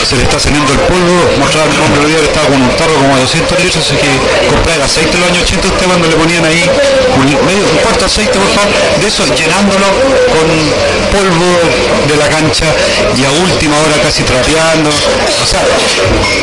[0.05, 3.17] Se le está saliendo el polvo, mostraba el hombre que estaba con un tarro como
[3.17, 4.13] a 200 litros, así que
[4.47, 6.63] compré el aceite en los años 80 usted cuando le ponían ahí
[7.17, 8.71] un, medio, un cuarto de aceite, por favor,
[9.01, 9.89] de eso llenándolo
[10.31, 10.47] con
[11.11, 11.51] polvo
[12.07, 12.67] de la cancha
[13.17, 14.91] y a última hora casi trapeando.
[14.91, 15.63] O sea,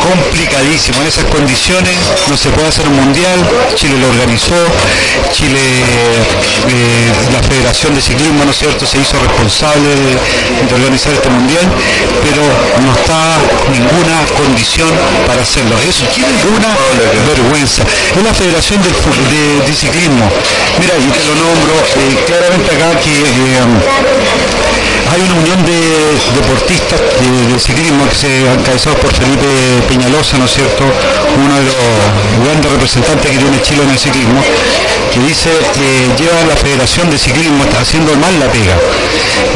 [0.03, 0.94] complicadísimo.
[0.99, 1.95] En esas condiciones
[2.27, 3.39] no se puede hacer un mundial.
[3.75, 4.55] Chile lo organizó.
[5.31, 5.59] Chile,
[6.69, 11.65] eh, la Federación de Ciclismo, ¿no es cierto?, se hizo responsable de, organizar este mundial,
[12.23, 12.43] pero
[12.83, 13.37] no está
[13.71, 14.89] ninguna condición
[15.27, 15.75] para hacerlo.
[15.87, 16.01] Es
[16.47, 16.71] una
[17.27, 17.83] vergüenza.
[18.15, 20.29] Es la Federación de, Ciclismo.
[20.79, 23.59] Mira, yo te lo nombro eh, claramente acá que eh,
[25.15, 25.79] hay una unión de
[26.35, 29.47] deportistas de, ciclismo que se han encabezado por Felipe
[29.87, 30.83] Peñalosa, ¿no es cierto?
[30.83, 31.75] Uno de los
[32.43, 34.43] grandes representantes que tiene Chile en el ciclismo,
[35.15, 38.75] que dice que lleva la Federación de Ciclismo haciendo mal la pega,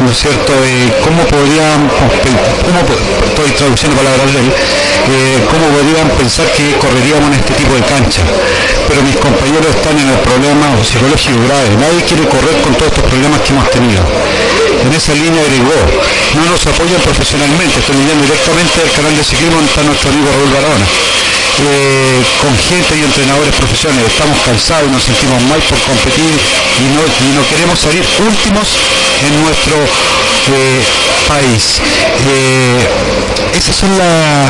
[0.00, 0.56] ¿no cierto?
[0.64, 2.80] Eh, ¿Cómo podrían, cómo,
[3.28, 8.24] estoy traduciendo palabras eh, cómo podrían pensar que correríamos en este tipo de cancha?
[8.88, 13.04] Pero mis compañeros están en el problema psicológico grave, nadie quiere correr con todos estos
[13.04, 14.00] problemas que hemos tenido.
[14.80, 15.76] En esa línea agregó,
[16.36, 20.52] no nos apoyan profesionalmente, estoy leyendo directamente del canal de ciclismo está nuestro amigo Raúl
[20.54, 20.86] Barona.
[21.60, 24.08] Eh, con gente y entrenadores profesionales.
[24.08, 26.32] Estamos cansados y nos sentimos mal por competir
[26.80, 28.80] y no, no queremos salir últimos
[29.28, 30.80] en nuestro eh,
[31.28, 31.84] país.
[32.32, 32.80] Eh,
[33.52, 34.48] esas son la,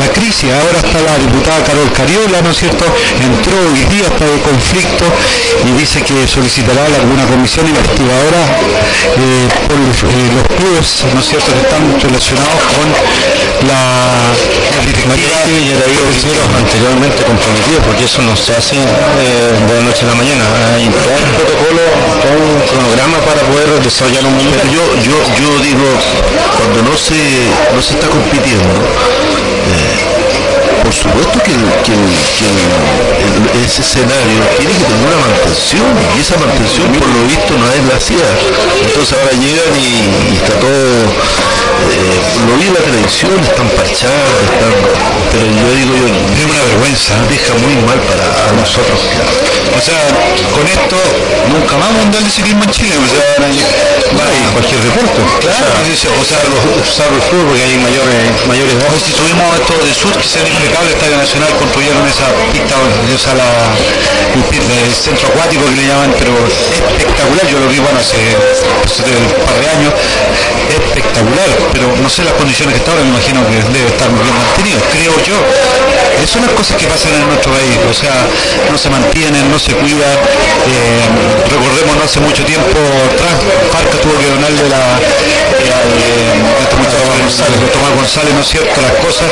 [0.00, 0.48] la, crisis.
[0.48, 2.86] Ahora está la diputada Carol Cariola, ¿no es cierto?
[3.20, 5.04] Entró hoy día, está de conflicto
[5.68, 8.40] y dice que solicitará alguna comisión investigadora
[9.68, 12.88] por los clubes, ¿no es cierto?, que están relacionados con
[13.68, 14.32] la,
[14.72, 15.12] la
[16.30, 20.44] anteriormente comprometidos, porque eso no se hace eh, de la noche a la mañana.
[20.74, 21.82] Hay todo un protocolo,
[22.22, 24.54] todo un cronograma para poder desarrollar un mundo.
[24.70, 25.82] Yo, yo, yo digo,
[26.58, 27.18] cuando no se,
[27.74, 30.11] no se está compitiendo, eh,
[30.92, 31.52] por supuesto que,
[33.64, 37.80] ese escenario tiene que tener una mantención y esa mantención por lo visto no es
[37.88, 38.28] la CIA.
[38.84, 41.08] Entonces ahora llegan y, está todo,
[41.88, 44.74] eh, lo vi en la televisión, están parchados, están,
[45.32, 49.00] pero yo digo yo, es una vergüenza, deja muy mal para nosotros.
[49.72, 49.96] O sea,
[50.52, 50.98] con esto
[51.48, 55.20] nunca más mundial de ciclismo en Chile, o sea, va a ir cualquier deporte.
[55.40, 56.38] Claro, o sea,
[56.84, 60.40] salvo el fútbol porque hay mayores, mayores Hoy si subimos esto de sur que se
[60.82, 62.74] impecable Estadio Nacional construyeron esa pista,
[63.14, 63.46] esa la,
[64.34, 69.60] el, centro acuático que le llaman, pero espectacular, yo lo vi bueno hace, un par
[69.60, 69.92] de años,
[70.70, 74.34] espectacular, pero no sé las condiciones que está me imagino que debe estar muy bien
[74.36, 76.01] mantenido, creo yo.
[76.18, 78.14] Esas son las cosas que pasan en nuestro país, o sea,
[78.70, 80.16] no se mantienen, no se cuidan,
[80.66, 81.06] eh,
[81.50, 82.78] recordemos no hace mucho tiempo
[83.12, 83.36] atrás,
[83.72, 86.32] Farca tuvo que donarle la, eh,
[87.22, 89.28] González, Tomás González, ¿no es cierto?, las cosas,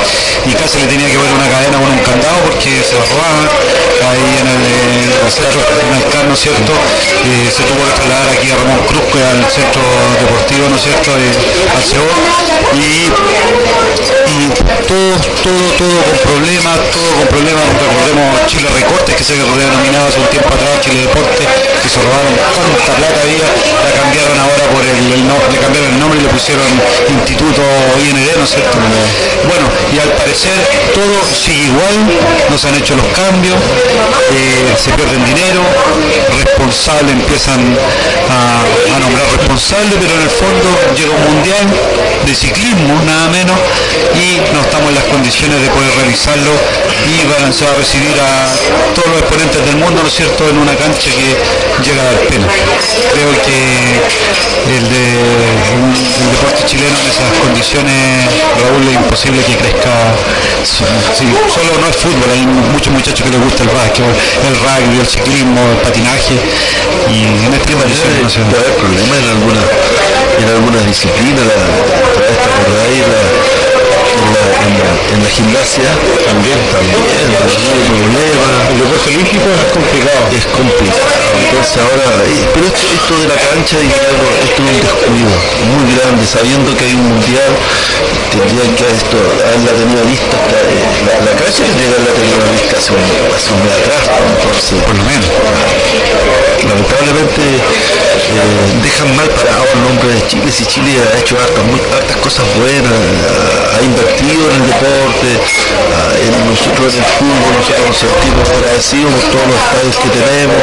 [0.46, 3.44] y casi le tenía que ver una cadena con un candado porque se robaban
[4.08, 4.64] ahí en el,
[5.28, 6.72] centro, en el CAR, ¿no es cierto?
[6.72, 9.84] Eh, se tuvo que trasladar aquí a Ramón Cruz, que al centro
[10.16, 11.28] deportivo, ¿no es cierto?, de,
[11.76, 11.84] al
[12.72, 13.10] y,
[14.30, 14.48] y
[14.86, 15.12] todo,
[15.42, 20.28] todo, todo con problemas, todo con problemas, recordemos Chile Recortes, que se denominaba hace un
[20.28, 21.44] tiempo atrás Chile Deporte,
[21.80, 25.98] que se robaron tanta plata había, la cambiaron ahora por el, el le cambiaron el
[26.00, 26.68] nombre y le pusieron
[27.08, 27.64] Instituto
[28.04, 28.76] IND, ¿no es cierto?
[29.48, 30.56] Bueno, y al parecer
[30.92, 31.96] todo sigue igual,
[32.50, 33.56] no se han hecho los cambios,
[34.32, 35.64] eh, se pierden dinero,
[36.36, 37.60] responsables empiezan
[38.28, 41.64] a, nombrar responsables, pero en el fondo llega un mundial
[42.26, 43.56] de ciclismo, nada menos,
[44.12, 46.50] y no estamos en las condiciones de poder realizarlo
[47.06, 47.22] y
[47.54, 48.50] se va a recibir a
[48.98, 51.38] todos los exponentes del mundo, ¿no es cierto?, en una cancha que
[51.86, 52.50] llega a dar pena.
[53.14, 53.54] Creo que
[54.74, 55.06] el, de,
[56.34, 58.26] deporte chileno en esas condiciones,
[58.58, 59.94] Raúl, es imposible que crezca.
[60.66, 62.42] solo no es fútbol, hay
[62.74, 66.34] muchos muchachos que les gusta el básquet, el rugby, el ciclismo, el patinaje,
[67.06, 68.42] y en este condiciones no se
[68.82, 69.62] problema en algunas
[70.42, 71.54] en algunas disciplinas, la,
[72.74, 73.69] la,
[74.10, 75.90] en la, gimnasia
[76.26, 76.98] también, también,
[78.70, 80.24] El deporte olímpico es complicado.
[80.34, 81.30] Es complicado.
[81.38, 85.34] Entonces ahora, eh, pero esto, de la cancha, digamos, esto es un descuido
[85.70, 87.52] muy grande, sabiendo que hay un mundial,
[88.30, 92.90] tendrían que esto, haberla tenido lista, la, la cancha tendría que haberla tenido lista hace
[92.94, 95.30] un, hace un mes atrás, entonces, por lo menos.
[96.60, 102.16] Lamentablemente eh, dejan mal parado el nombre de Chile, si Chile ha hecho hartas, hartas
[102.18, 108.48] cosas buenas, ha en el deporte, ah, en nosotros en el fútbol, nosotros nos sentimos
[108.48, 110.60] agradecidos por todos los estadios que tenemos.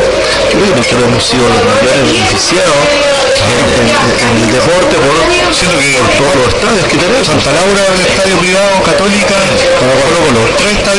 [0.50, 5.16] Que nosotros hemos sido los mayores beneficiados en, el deporte por,
[6.18, 7.28] todos los estadios que tenemos.
[7.28, 9.36] Santa Laura, el estadio privado, Católica,
[9.78, 10.98] Colo tres estadios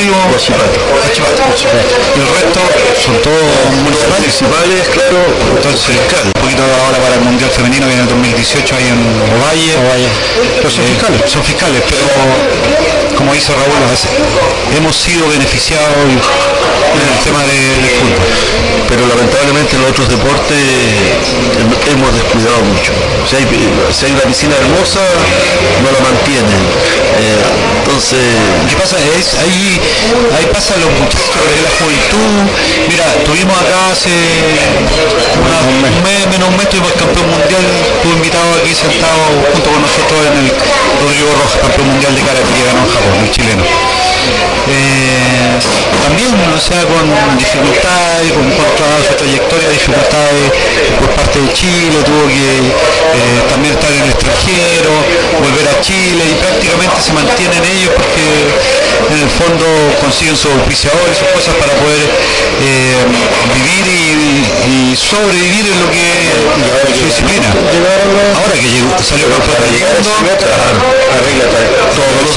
[1.19, 2.61] y el resto
[3.05, 3.43] son todos
[3.83, 5.19] municipales, claro,
[5.57, 9.01] entonces un poquito ahora para el Mundial Femenino viene el 2018 ahí en
[9.37, 10.09] Ovalle,
[10.57, 12.07] pero son eh, fiscales, son fiscales, pero
[13.17, 13.83] como dice Raúl,
[14.77, 18.27] hemos sido beneficiados en el tema del fútbol.
[18.89, 20.57] Pero lamentablemente en los otros deportes
[21.91, 22.93] hemos descuidado mucho.
[23.25, 25.01] Si hay, una piscina hermosa,
[25.81, 26.61] no la mantienen.
[27.17, 27.41] Eh,
[27.81, 28.21] entonces...
[28.69, 28.97] ¿Qué pasa?
[29.17, 29.81] Es, ahí,
[30.37, 32.53] ahí pasan los muchachos de la juventud.
[32.89, 38.49] Mira, tuvimos acá hace un mes, menos un mes, tuvimos el campeón mundial, estuvo invitado
[38.61, 40.49] aquí sentado junto con nosotros en el
[41.01, 43.65] Rodrigo Rojas, campeón mundial de karate que ganó en Japón, el chileno.
[44.69, 45.59] Eh,
[46.05, 47.05] también, o sea, con
[47.39, 50.53] dificultades, con, toda su trayectoria, dificultades
[50.99, 54.93] por parte de Chile, tuvo que eh, también estar en el extranjero,
[55.41, 58.25] volver a Chile y prácticamente se mantienen ellos porque
[59.13, 59.67] en el fondo
[60.01, 62.03] consiguen su auspiciador y sus cosas para poder
[62.61, 63.05] eh,
[63.55, 63.87] vivir
[64.69, 66.03] y, sobrevivir en lo que
[66.93, 67.49] es su disciplina.
[68.37, 69.59] Ahora que llegó, salió campeón
[70.29, 71.45] arregla
[71.95, 72.37] todos los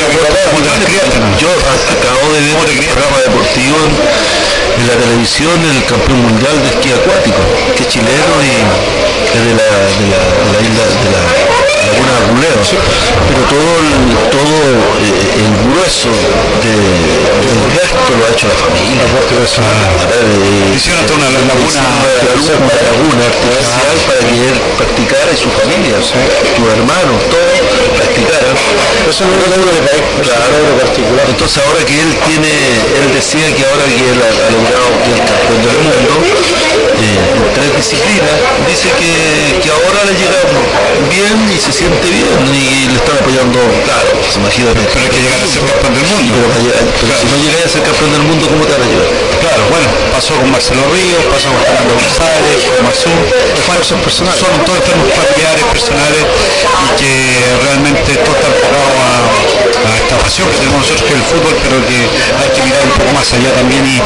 [1.82, 6.92] yo acabo de ver un programa deportivo en, la televisión el campeón mundial de esquí
[6.92, 7.38] acuático,
[7.76, 12.12] que es chileno y es de la, de la, de la isla de la laguna
[12.16, 12.60] de Ruleo.
[13.28, 13.96] Pero todo el,
[14.32, 14.56] todo
[15.04, 16.12] eh, el grueso
[16.64, 19.04] de, del resto lo ha hecho la familia.
[20.76, 21.84] Hicieron toda una laguna,
[22.32, 26.16] una laguna artificial para que él practicara y su familia, sus
[26.72, 27.56] hermanos, todos
[28.00, 28.56] practicaran.
[29.10, 29.52] Eso no es
[30.24, 31.26] claro, particular.
[31.28, 32.52] Entonces ahora que él tiene,
[33.02, 36.12] él decía que ahora que él ha, logrado el campeón del mundo
[37.02, 38.38] eh, tres disciplinas,
[38.68, 40.39] dice que, que, ahora le llega
[41.10, 44.80] bien y se siente bien y le están apoyando, claro, pues imagínate.
[44.91, 46.39] Pero hay que llegar a ser campeón del mundo.
[46.99, 49.10] Pero, si no llegáis a ser campeón del mundo, ¿cómo te van a ayudar?
[49.41, 53.14] Claro, bueno, pasó con Marcelo Ríos, pasó con Fernando González, con Mazú,
[53.82, 57.12] son personales, son todos enfermos familiares, personales y que
[57.66, 61.78] realmente esto está enfocado a, a esta pasión que tenemos nosotros que el fútbol, pero
[61.88, 62.00] que
[62.38, 64.02] hay que mirar un poco más allá también y,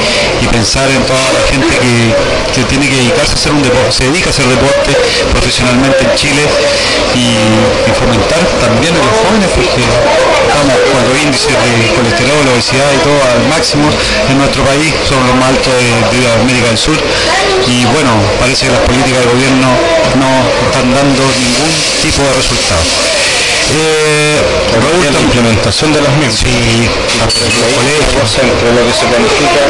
[0.55, 4.27] pensar en toda la gente que, tiene que dedicarse a hacer un deporte, se dedica
[4.27, 4.95] a hacer deporte
[5.31, 6.43] profesionalmente en Chile
[7.13, 7.35] y,
[7.95, 13.19] fomentar también a los jóvenes porque estamos con los índices de colesterol, obesidad y todo
[13.23, 13.87] al máximo
[14.29, 16.97] en nuestro país, son los más altos de, América del Sur
[17.67, 19.69] y bueno, parece que las políticas del gobierno
[20.19, 20.31] no
[20.67, 21.71] están dando ningún
[22.01, 22.83] tipo de resultado.
[23.73, 24.37] Eh,
[25.11, 26.35] la implementación de las mismas.
[26.35, 26.89] Sí,
[28.41, 29.61] entre lo que se planifica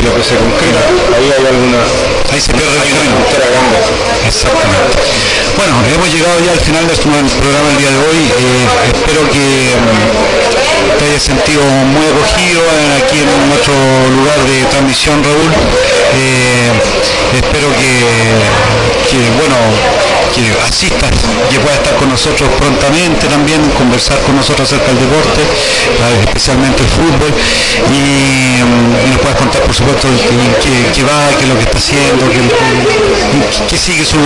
[0.00, 0.80] y lo que se concreta.
[1.16, 1.80] Ahí hay alguna.
[2.32, 3.16] Ahí se pierde el camino.
[4.26, 4.96] Exactamente.
[5.56, 8.20] Bueno, hemos llegado ya al final del programa el día de hoy.
[8.24, 12.60] Eh, espero que mm, te hayas sentido muy acogido
[12.96, 13.74] aquí en nuestro
[14.16, 15.52] lugar de transmisión, Raúl.
[16.16, 16.72] Eh,
[17.36, 17.92] espero que,
[19.10, 19.56] que, bueno,
[20.34, 21.10] que asistas,
[21.50, 25.42] que pueda estar con nosotros prontamente también, conversar con nosotros acerca del deporte,
[26.26, 27.30] especialmente el fútbol,
[27.90, 30.08] y, mm, nos puedas contar, por supuesto,
[30.62, 34.20] qué va, qué es lo que está haciendo, que, sigue su,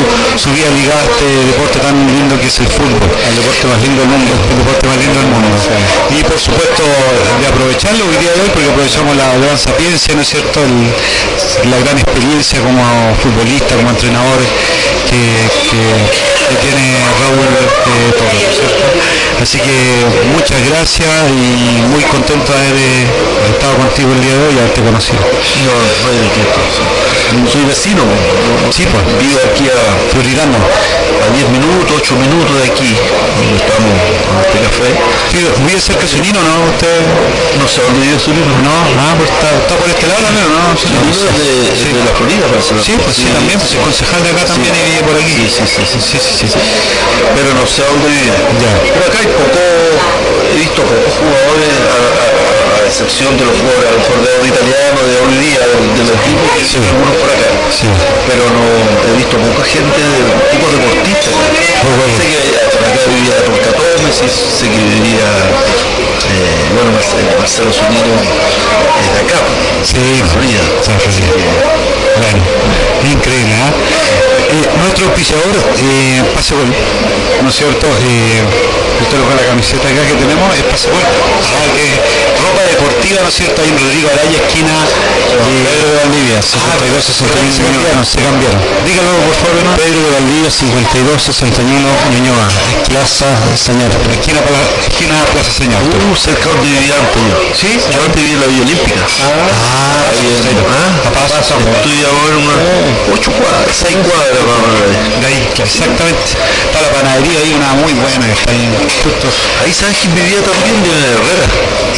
[0.50, 4.02] vida ligada a este deporte tan lindo que es el fútbol, el deporte más lindo
[4.02, 5.56] del mundo, el deporte más lindo del mundo.
[6.10, 10.22] Y por supuesto, de aprovecharlo hoy día de hoy, porque aprovechamos la gran sapiencia, ¿no
[10.22, 10.60] es cierto?
[11.70, 12.82] la gran experiencia como
[13.22, 14.40] futbolista, como entrenador
[15.08, 15.93] que,
[16.60, 18.84] tiene Raúl eh, Torres, ¿no es cierto?
[19.42, 19.76] Así que
[20.32, 23.06] muchas gracias y muy contento de haber eh,
[23.52, 25.20] estado contigo el día de hoy y haberte conocido.
[25.20, 26.42] No, no hay de qué.
[27.50, 28.02] Soy vecino,
[28.70, 29.02] sí, pues.
[29.18, 29.80] vivo aquí a
[30.12, 34.88] Floridano, a 10 minutos, 8 minutos de aquí, donde estamos en este café.
[35.66, 36.70] ¿Vive cerca de Zunino, no?
[36.70, 37.00] ¿Usted?
[37.58, 38.54] No sé dónde vive Zunino.
[38.62, 40.62] No, ah, pues está, está por este lado también, ¿no?
[40.78, 41.90] Sí, no, de, sí.
[41.90, 42.78] de, la Florida, parece.
[42.78, 45.34] Sí, pues sí, también, pues es concejal de acá también vive por aquí.
[45.50, 46.58] Sí, sí, sí, sí, sí, sí,
[47.34, 48.32] Pero no sé dónde vive.
[48.60, 48.72] Ya.
[48.92, 49.60] Pero acá hay poco,
[50.52, 52.26] he visto pocos jugadores, a, a,
[52.60, 52.63] a
[52.94, 56.46] excepción de los jugadores, a lo mejor de italiano, de hoy día, de, los equipos
[56.54, 56.78] que sí.
[56.78, 57.50] algunos por acá.
[57.74, 57.90] Sí.
[58.30, 60.22] Pero no he visto poca gente de
[60.54, 61.34] tipos deportistas.
[61.34, 62.14] Pues bueno.
[62.14, 69.08] Sé que acá vivía Don Catome, sí, sé que vivía eh, bueno, Marcelo Zunino es
[69.10, 69.42] de acá.
[69.82, 70.62] Sí, Florida.
[72.14, 72.40] Bueno,
[73.10, 73.74] increíble, ¿eh?
[74.54, 76.70] eh nuestro auspiciador, eh, Pase Gol,
[77.42, 77.86] ¿no es cierto?
[77.86, 78.42] Eh,
[79.02, 81.02] usted lo la camiseta acá que tenemos, es Pase Gol.
[81.02, 81.86] Ah, que
[82.40, 83.62] ropa deportiva, ¿no es cierto?
[83.62, 84.76] Ahí en Rodrigo Araya, esquina
[85.32, 88.60] Pedro de Valdivia, 52 61 no, se cambiaron.
[88.84, 89.72] Dígalo por favor, ¿no?
[89.76, 92.46] Pedro de Valdivia, 52 61 Ñuñoa,
[92.88, 94.40] Plaza Señor, esquina,
[94.84, 95.80] esquina Plaza Señor.
[95.80, 97.36] Uh, cerca donde vivía antes yo.
[97.56, 97.70] ¿Sí?
[97.88, 99.00] Yo antes vivía en la Villa Olímpica.
[99.00, 100.92] Ah, ahí en, ¿ah?
[101.08, 102.60] Papá, Estoy ahora unas
[103.16, 104.44] 8 cuadras, 6 cuadras.
[105.20, 106.20] De ahí, exactamente.
[106.68, 108.68] Está la panadería ahí, una muy buena que está ahí
[109.02, 109.28] justo.
[109.64, 111.46] Ahí sabes quién vivía también de Herrera.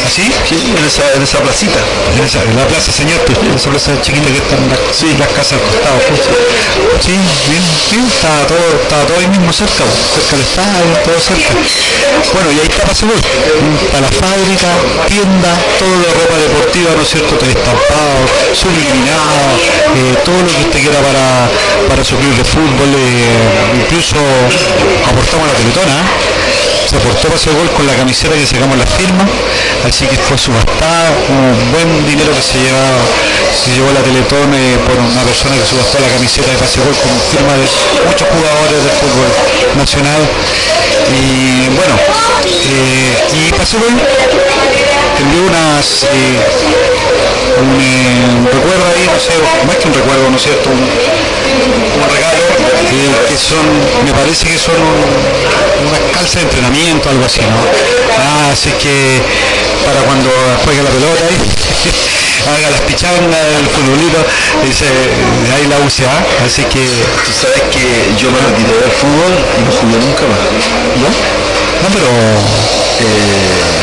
[0.05, 0.31] ¿Así?
[0.47, 1.79] Sí, en esa, en esa placita.
[2.17, 5.07] En, la plaza señor, pues, en esa plaza chiquita que están las, sí.
[5.17, 5.97] las casas al costado.
[6.09, 6.33] Justo.
[6.99, 7.15] Sí,
[7.47, 11.53] bien, bien, estaba todo, estaba todo ahí mismo cerca, pues, cerca del estadio, todo cerca.
[12.33, 13.19] Bueno, y ahí está Pasegol,
[13.91, 14.69] para la fábrica,
[15.07, 17.35] tienda, todo de ropa deportiva, ¿no es cierto?
[17.37, 18.19] Estampado,
[18.53, 19.55] subliminado,
[19.95, 21.47] eh, todo lo que usted quiera para,
[21.87, 24.17] para su club de fútbol, eh, incluso
[25.05, 25.97] aportamos la teletona,
[26.87, 29.27] se aportó Paseo Gol con la camiseta que sacamos la firma,
[29.83, 33.03] así que fue subastada, un buen dinero que se llevaba,
[33.51, 36.95] se llevó la Teletón eh, por una persona que subastó la camiseta de Paseo Gol
[36.95, 37.67] con firma de
[38.07, 39.27] muchos jugadores del fútbol
[39.75, 40.21] nacional.
[41.11, 41.95] Y bueno,
[42.47, 46.39] eh, y Paseo Gol envió unas eh,
[47.59, 49.33] un, eh, recuerdo ahí, no sé,
[49.65, 50.69] más que un recuerdo, ¿no es cierto?
[50.69, 52.47] Un, un regalo
[53.27, 53.65] que son,
[54.05, 57.59] me parece que son un, unas calzas de entrenamiento, algo así, ¿no?
[58.17, 59.19] Ah, así que
[59.85, 60.29] para cuando
[60.63, 61.37] juegue la pelota ahí,
[62.47, 64.19] haga las pichangas, el futbolito,
[64.63, 64.87] dice,
[65.53, 66.83] ahí la UCA, así que...
[67.25, 67.85] Tú sabes que
[68.15, 70.41] yo me retiré del fútbol y no jugué nunca más,
[70.99, 71.09] ¿no?
[71.11, 72.07] No, pero...
[72.97, 73.77] Eh,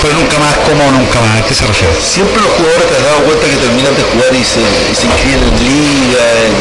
[0.00, 1.42] pero nunca más, ¿cómo nunca más?
[1.42, 1.92] ¿A qué se refiere?
[2.00, 5.04] Siempre los jugadores te has dado cuenta que terminan de jugar y se, y se
[5.06, 6.24] inscriben en liga.
[6.40, 6.52] En,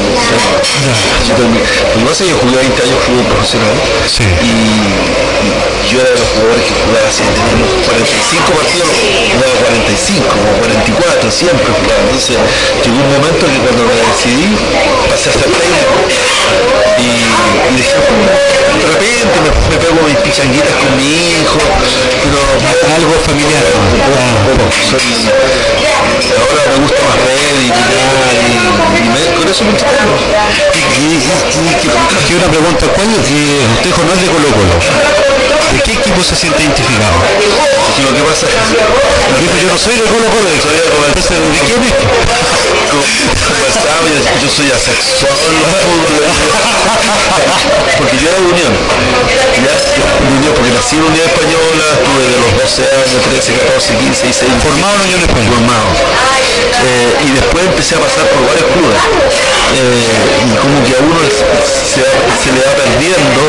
[0.84, 1.36] ya.
[1.40, 3.76] Lo que pasa es que yo jugué 20 años fútbol profesional
[4.08, 4.24] sí.
[4.24, 5.52] y, y,
[5.90, 8.94] yo era de los jugadores que jugaba así, teníamos 45 partidos,
[9.34, 12.02] jugaba 45 o 44, siempre jugaba.
[12.06, 12.38] Entonces
[12.84, 14.54] llegó un momento que cuando me decidí
[15.10, 15.96] pasé a ser técnico
[17.00, 21.10] y, y dije, de repente me, me pego mis pichanguitas con mi
[21.42, 21.60] hijo,
[22.22, 22.38] pero
[22.96, 23.64] algo familiar.
[26.50, 28.34] Me gusta más ver y mirar
[29.00, 30.16] y, con eso me entretengo.
[30.76, 31.22] Y, y,
[32.30, 35.29] y, una pregunta, ¿cuál eh, usted no es de Colo Colo?
[35.72, 37.18] ¿De qué equipo se siente identificado?
[38.04, 38.54] Lo que pasa es
[39.40, 41.94] dijo, yo no soy de Colo Colo, soy de Entonces, ¿de quién es?
[42.90, 43.00] Yo,
[44.42, 45.36] yo soy asexual
[47.98, 48.74] porque yo era de Unión.
[49.60, 49.76] ¿ya?
[50.40, 54.64] Unión, porque nací en Unión Española, estuve de los 12 años, 13, 14, 15, 16.
[54.64, 55.56] Formado en Unión Española.
[55.60, 55.90] Formado.
[56.80, 59.00] Eh, y después empecé a pasar por varios clubes.
[59.76, 63.42] Eh, y como que a uno se, se, le va perdiendo,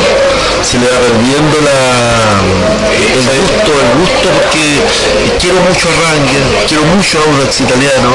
[0.67, 4.81] se le va perdiendo la, el gusto, el gusto porque
[5.39, 8.11] quiero mucho a Ranger, quiero mucho a Audax italiano.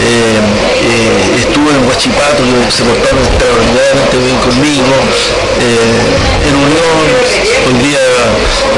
[0.00, 0.40] Eh,
[0.84, 4.94] eh, estuve en Huachipato, se portaron extraordinariamente bien conmigo.
[5.58, 6.96] Eh, en Unión,
[7.66, 7.98] hoy día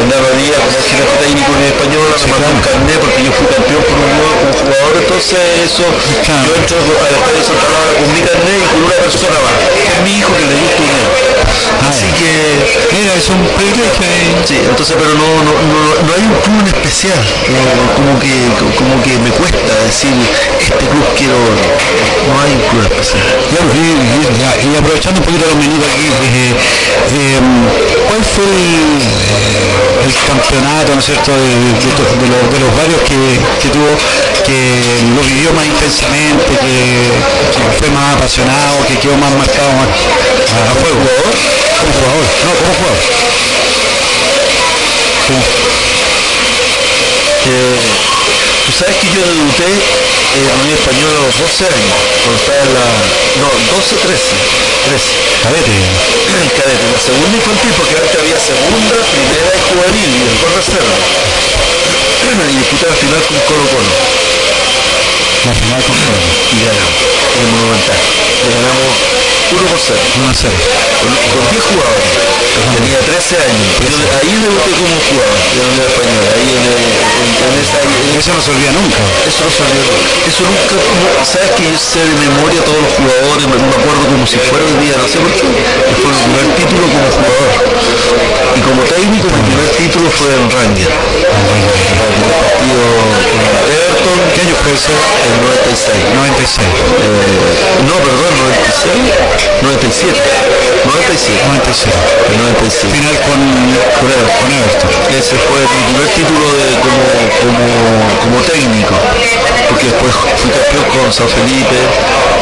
[0.08, 3.82] la realidad como gerente técnico en español, me mandó un carnet porque yo fui campeón
[3.84, 8.20] por un nuevo como jugador, entonces eso, yo entro al estadio Santa Laura con mi
[8.24, 11.29] carnet y con una persona más, que mi hijo que le gusta Unión.
[11.88, 12.30] Así que
[12.92, 14.02] Mira, es un privilegio.
[14.04, 14.34] eh.
[14.44, 17.18] Sí, entonces, pero no, no, no, no hay un club en especial,
[17.96, 18.34] como, que,
[18.76, 20.10] como que me cuesta decir,
[20.60, 23.24] este club quiero, no hay un club especial.
[23.74, 26.52] Y, y- y aprovechando un poquito los minutos aquí, eh,
[27.14, 27.38] eh,
[28.08, 33.90] ¿cuál fue el, campeonato, ¿no es cierto?, de, los, varios que, tuvo,
[34.44, 34.82] que
[35.14, 37.06] lo vivió más intensamente, que,
[37.78, 40.98] fue más apasionado, que quedó más marcado a, fuego.
[41.80, 43.00] Como jugador, no, como jugador.
[48.70, 52.62] Tú sabes que yo debuté en la Unión Española a los 12 años, cuando estaba
[52.62, 52.86] en la...
[53.42, 54.30] No, 12, 13.
[54.86, 55.10] 13.
[55.42, 55.74] Cadete.
[56.58, 60.96] Cadete, la segunda infantil, porque antes había segunda, primera y juvenil, y después reserva.
[62.30, 63.90] Y disputé la final con Colo Colo.
[65.50, 66.22] La final con Colo.
[66.54, 67.98] Y ganamos, en el Monumental.
[67.98, 69.09] Le ganamos
[69.50, 69.98] 1 por 0.
[69.98, 70.54] 1 a 0.
[71.02, 72.10] Con, con 10 jugadores.
[72.70, 73.66] Tenía 13 años.
[73.82, 76.28] Yo ahí debuté como jugador de la Unión Española.
[76.38, 79.02] Ahí en, en, en esa, en, eso no se olvida nunca.
[79.26, 80.06] Eso no se olvida nunca.
[80.30, 80.74] Eso nunca,
[81.26, 84.62] sabes que yo sé de memoria todos los jugadores, me, me acuerdo como si fuera
[84.62, 85.50] el día, no sé por qué.
[85.98, 87.50] Fue el primer título como jugador.
[88.54, 90.90] Y como técnico, mi primer título fue en Ranger.
[92.60, 94.18] Partido con Everton.
[94.36, 94.92] ¿Qué año fue ese?
[94.92, 95.96] El 96.
[96.12, 96.60] 96.
[96.60, 99.00] Eh, no, perdón, 96.
[99.64, 100.20] 97.
[100.84, 101.40] 97.
[101.40, 101.96] 97.
[102.28, 102.92] El 97.
[102.92, 103.40] Final con,
[103.96, 104.36] con, Everton.
[104.44, 104.92] con Everton.
[105.08, 107.00] Ese fue mi primer título de, como,
[107.40, 107.64] como,
[108.28, 108.92] como técnico.
[109.72, 111.80] Porque después fui campeón con San Felipe.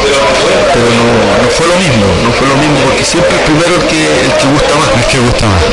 [0.03, 1.07] Pero no,
[1.43, 2.03] no fue lo mismo.
[2.27, 4.89] No fue lo mismo porque siempre el primero el que, el que gusta más.
[4.99, 5.63] El que gusta más.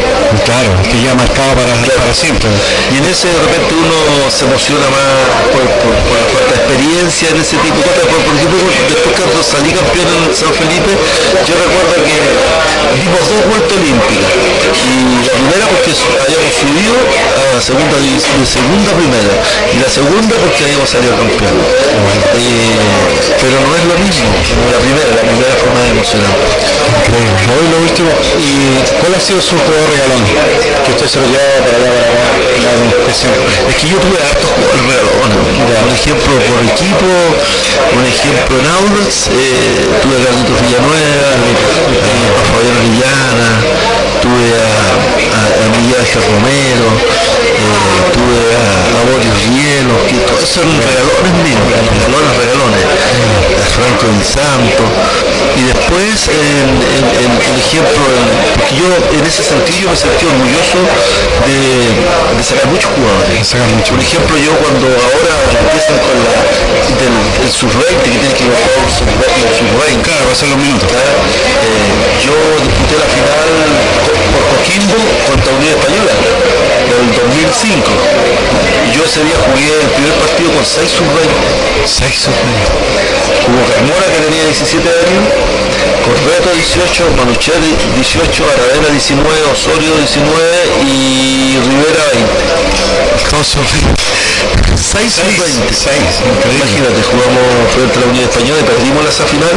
[0.47, 2.51] Claro, el que ya marcado para, para siempre.
[2.93, 3.97] Y en ese de repente uno
[4.37, 8.05] se emociona más por, por, por la experiencia en ese tipo de cosas.
[8.05, 12.21] Por, ejemplo, después cuando salí campeón en San Felipe, yo recuerdo que
[13.01, 14.29] dimos dos vueltas olímpicas.
[14.77, 19.33] Y la primera porque habíamos subido a la segunda división, segunda primera.
[19.73, 21.57] Y la segunda porque habíamos salido campeón.
[22.37, 22.77] Eh,
[23.41, 26.45] pero no es lo mismo la primera, la primera fue más emocionante.
[27.17, 30.21] Hoy lo último, ¿y cuál ha sido su juego regalón?
[30.85, 32.27] Que usted se lo lleva para allá, para.
[33.17, 37.07] Es que yo tuve Mira, un ejemplo por equipo,
[37.97, 43.51] un ejemplo en aulas, eh, tuve a Carlitos Villanueva, a Fabián Orellana,
[44.23, 44.67] tuve a,
[45.31, 46.89] a, a Miguel Ángel Romero,
[48.13, 54.83] tuve a Boris Rielos, que todos son regalones míos, regalones, regalones, a Franco Santo,
[55.57, 58.05] y después el ejemplo,
[58.55, 58.87] porque yo
[59.19, 60.81] en ese sentido me sentí orgulloso
[61.49, 61.93] de,
[62.37, 63.47] de sacar muchos jugadores.
[63.47, 63.93] Sacar mucho.
[63.97, 66.35] Por ejemplo, yo cuando ahora empiezan con la
[66.97, 67.15] del
[67.45, 68.57] el sub-20 que tiene que ir a
[68.91, 70.89] sub-20, Claro, va a ser los minutos.
[70.93, 71.93] eh,
[72.25, 73.49] yo disputé la final
[74.33, 76.13] por Coquimbo contra Unión Española
[77.07, 77.91] del 2005.
[78.87, 81.87] Y yo ese día jugué el primer partido con 6 sub-20.
[81.87, 83.47] 6 sub-20.
[83.47, 85.23] Jugó Carmona que tenía 17 años,
[86.03, 87.63] Correto 18, Manuchel
[87.95, 89.23] 18, Aravena 19,
[89.53, 90.27] Osorio 19
[90.83, 93.31] y Rivera 20.
[93.31, 94.07] Todos sub-20.
[94.77, 95.73] 6 sub-20.
[95.73, 96.63] 6, increíble.
[96.63, 99.57] Imagínate, jugamos frente a la Unión Española y perdimos esa final,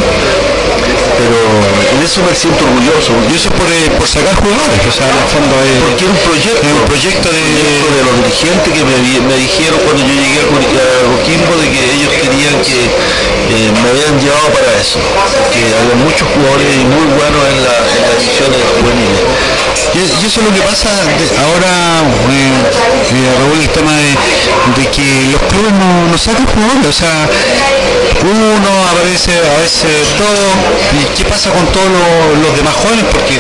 [1.20, 1.40] pero
[1.92, 3.12] en eso me siento orgulloso.
[3.28, 6.14] Y eso por, eh, por sacar jugadores, o sea, en el fondo es, Porque era
[6.16, 7.39] un proyecto, es un proyecto de...
[7.40, 12.56] de los dirigentes que me, dijeron cuando yo llegué a Coquimbo de que ellos querían
[12.62, 15.00] que eh, me habían llevado para eso,
[15.50, 19.24] que había muchos jugadores muy buenos en, la, en las divisiones juveniles.
[19.96, 22.54] Y, eso es lo que pasa ahora, eh,
[23.10, 24.14] eh, el tema de,
[24.78, 27.28] de que los clubes no, no sacan jugadores, o sea,
[28.22, 30.44] uno aparece, a veces todo,
[31.00, 33.40] y qué pasa con todos los, demás jóvenes, porque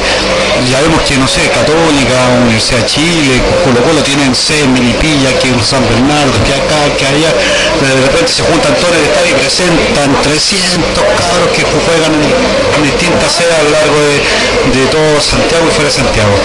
[0.69, 3.41] ya vemos que, no sé, Católica, Universidad de Chile,
[3.83, 8.43] Colo tienen seis Milipilla, que en San Bernardo, que acá, que allá, de repente se
[8.43, 13.69] juntan todos en el y presentan 300 cabros que juegan en, distintas sedes a lo
[13.71, 16.35] largo de, de todo Santiago y fuera de Santiago.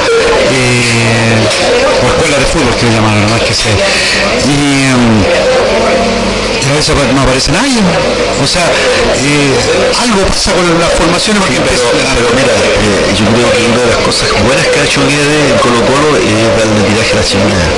[0.50, 1.38] Eh,
[2.02, 3.42] o escuelas de fútbol que le llaman, no más.
[4.44, 4.90] Y,
[6.62, 7.80] y a veces no aparece nadie.
[8.42, 9.54] O sea, eh,
[10.02, 13.90] algo pasa con las formaciones porque Pero, pero mira, eh, yo creo que una de
[13.90, 17.24] las cosas buenas que ha hecho Guede en Colo Colo es darle tiraje a la
[17.24, 17.70] chimenea.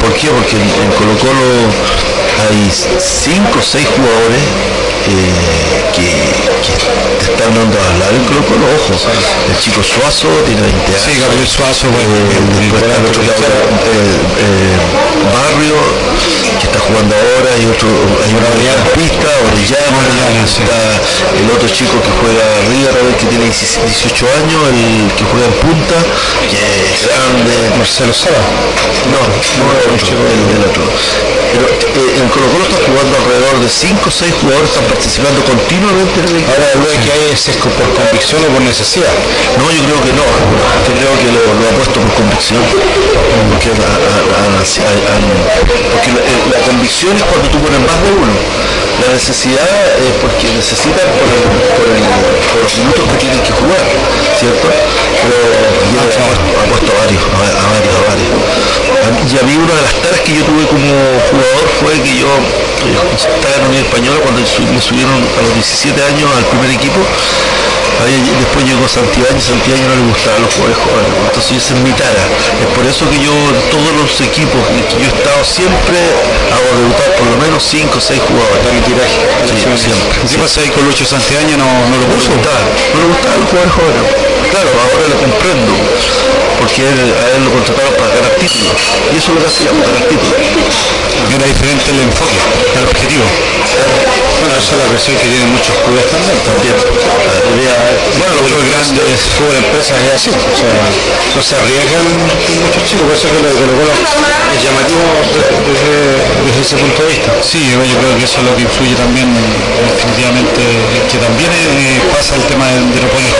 [0.00, 0.28] ¿Por qué?
[0.28, 1.70] Porque en Colo Colo
[2.48, 4.42] hay cinco o seis jugadores
[5.08, 6.06] eh, que,
[7.20, 8.66] están dando a hablar en Colo Colo.
[8.68, 11.02] Ojo, el chico Suazo tiene 20 años.
[11.04, 14.76] Sí, Gabriel Suazo, Eh, después el otro lado, eh,
[15.32, 15.76] Barrio,
[16.60, 18.50] que está jugando ahora, y otro, hay una
[18.92, 20.62] pista, Orellana, Orellana, sí.
[20.64, 20.80] está
[21.36, 25.96] el otro chico que juega arriba, que tiene 18 años, el que juega en punta,
[26.48, 27.52] que es grande.
[27.76, 28.42] Marcelo Saba.
[29.08, 29.64] No, no
[29.96, 30.84] otro, el, el otro.
[31.52, 34.86] Pero eh, en Colo Colo está jugando al alrededor de 5 o 6 jugadores están
[34.86, 36.46] participando continuamente en el.
[36.46, 39.10] Ahora lo que hay es, por convicción o por necesidad.
[39.58, 40.26] No, yo creo que no.
[40.86, 42.62] Yo creo que lo, lo ha puesto por convicción.
[42.62, 43.90] Porque, la,
[45.90, 48.34] porque la, convicción es cuando tú pones más de uno.
[49.02, 51.42] La necesidad es porque necesitan por, el,
[51.74, 52.04] por, el,
[52.52, 53.82] por los minutos que tienen que jugar,
[54.38, 54.68] ¿cierto?
[54.70, 55.38] Pero
[55.90, 58.89] yo ha puesto, varios, a, varios, a varios.
[59.10, 60.92] Y a mí una de las tareas que yo tuve como
[61.30, 65.54] jugador fue que yo eh, estaba en la Unión Española cuando me subieron a los
[65.54, 67.00] 17 años al primer equipo
[68.06, 71.12] después llegó Santibáñez y Santibáñez no le gustaban los jugadores jóvenes.
[71.28, 72.24] Entonces esa es mi tara.
[72.60, 75.98] Es por eso que yo en todos los equipos que yo he estado siempre
[76.48, 78.60] hago debutar por lo menos 5 o 6 jugadores.
[78.72, 79.20] mi tiraje.
[79.44, 80.16] Sí, siempre.
[80.24, 81.58] ¿Qué pasa ahí con Lucho Santibáñez?
[81.58, 82.32] No, no lo puso.
[82.32, 84.02] No, no le gustaban los jugadores jóvenes.
[84.48, 85.72] Claro, ahora lo comprendo.
[86.58, 88.99] Porque él, a él lo contrataron para ganar títulos.
[89.12, 90.36] Y eso es lo que hacíamos, ganar títulos.
[91.30, 92.38] Era diferente el enfoque,
[92.76, 93.24] el objetivo.
[94.40, 96.36] Bueno, esa es la presión que tienen muchos clubes también.
[96.44, 96.76] también.
[98.20, 100.72] Bueno, los grandes fútbol empresas es así, o sea,
[101.36, 102.06] no se arriesgan
[102.64, 103.84] muchos chicos, por eso que lo, lo
[104.50, 107.30] es llamativo desde, desde, ese punto de vista.
[107.44, 110.62] Sí, yo creo que eso es lo que influye también, definitivamente,
[111.06, 113.32] que también eh, pasa el tema de, de poner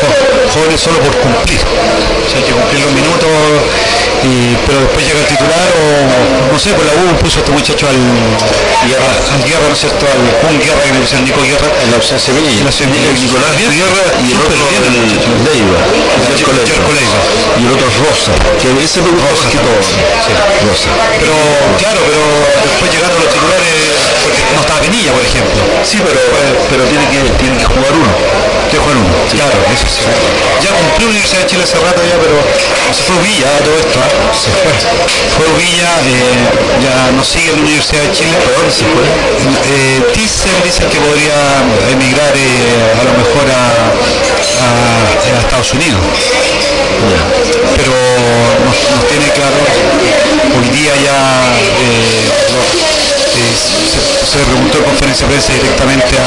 [0.54, 1.58] jóvenes solo por cumplir.
[1.58, 3.30] O sea, hay que cumplir los minutos,
[4.22, 7.86] y, pero después llega el titular o, no sé, por la U puso este muchacho
[7.88, 7.98] al
[8.86, 10.06] Guerra, al Guerra ¿no es cierto?
[10.06, 11.68] Al Juan Guerra, que le decían Nico Guerra.
[11.82, 15.10] En la ausencia de La Nicolás Guerra y el otro el
[16.94, 17.20] Leiva,
[17.58, 19.78] y el otro es Rosa, que ese me gusta más que todo.
[19.78, 20.90] Rosa.
[21.18, 21.34] Pero,
[21.78, 22.22] claro, pero
[22.64, 23.74] después llegando a los titulares,
[24.22, 25.60] porque no estaba Pinilla, por ejemplo.
[25.84, 26.20] Sí, pero,
[26.70, 28.10] pero tiene, que, tiene que jugar uno.
[28.70, 30.02] Tiene que jugar uno, claro, eso sí.
[30.62, 32.36] Ya cumplió Universidad de Chile hace rato ya, pero
[32.94, 33.98] se fue Villa todo esto.
[33.98, 34.10] ¿eh?
[34.34, 35.39] Se fue.
[35.40, 36.36] Fue Villa, eh,
[36.84, 38.36] ya no sigue en la Universidad de Chile.
[38.44, 39.08] ¿Pero dónde se fue?
[39.72, 43.88] Eh, dice que podría emigrar eh, a lo mejor a,
[44.60, 45.96] a, Estados Unidos.
[47.76, 47.96] Pero
[48.68, 49.56] nos, tiene claro,
[50.60, 52.28] hoy día ya eh,
[53.40, 53.56] eh,
[54.28, 56.18] se, le preguntó en conferencia de prensa directamente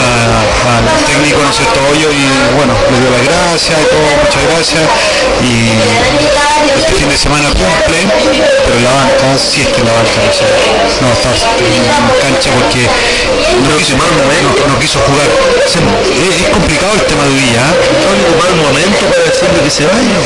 [0.00, 1.78] al técnico, ¿no es cierto?
[1.90, 2.22] Hoyo y
[2.56, 4.84] bueno, le dio las gracias y todo, muchas gracias.
[5.40, 5.74] Y
[6.76, 7.98] este fin de semana cumple,
[8.64, 10.44] pero la banca, si es que la banca, no sé,
[11.00, 11.84] no está en
[12.20, 15.28] cancha porque no quiso, no, quiso jugar.
[15.64, 17.64] Es, complicado el tema de Villa.
[17.64, 17.90] ¿eh?
[18.00, 20.16] No mal momento para decirle que se vaya.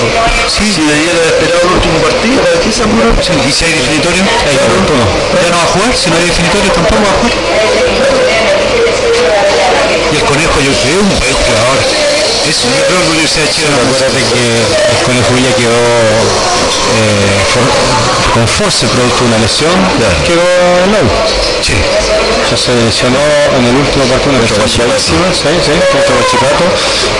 [0.49, 0.73] Sí.
[0.75, 3.11] Si debiera haber esperado el último partido, ¿para qué se apuró?
[3.15, 4.23] ¿Y si hay definitorio?
[4.25, 5.93] ¿Ya no va a jugar?
[5.95, 8.24] Si no hay definitorio tampoco va a jugar.
[10.35, 12.14] Y el conejo yo
[12.45, 13.73] creo un que la Universidad de Chile.
[13.73, 15.81] Acuérdate que el conejo ya quedó
[16.93, 17.41] eh,
[18.35, 19.73] con force producto de una lesión,
[20.27, 20.45] quedó
[20.85, 21.01] en la
[21.65, 21.73] Sí.
[22.51, 23.25] Ya se lesionó
[23.57, 26.67] en el último partido una lesión sí, sí, contra Huachipato,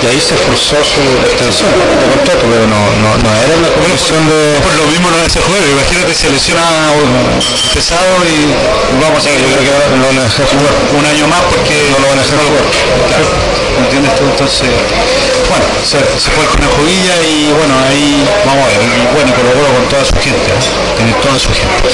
[0.05, 4.21] y ahí se forzó su extensión de contrato, pero no, no, no era una condición
[4.29, 4.61] de...
[4.61, 6.93] Por lo mismo no es ese juego, imagínate se lesiona
[7.73, 8.53] pesado y
[9.01, 11.41] vamos a ver, yo creo que no lo van a dejar jugar un año más
[11.49, 13.55] porque no lo van a dejar jugar.
[13.81, 14.25] ¿Entiendes tú?
[14.29, 14.71] Entonces,
[15.49, 15.99] bueno, se,
[16.31, 20.05] fue con Conejo Villa y bueno, ahí vamos a ver, y bueno, luego con toda
[20.05, 20.63] su gente, ¿eh?
[20.97, 21.89] tiene toda su gente.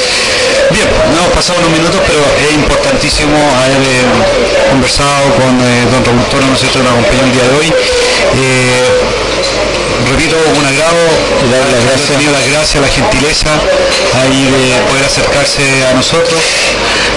[0.70, 4.06] Bien, no hemos pasado unos minutos, pero es importantísimo haber eh,
[4.70, 7.68] conversado con eh, don Raúl Toro, ¿no es nos acompañó el día de hoy.
[10.10, 11.06] Repito, un agrado,
[11.70, 13.50] las gracias, tenido las gracias, la gentileza
[14.18, 16.42] ahí de poder acercarse a nosotros.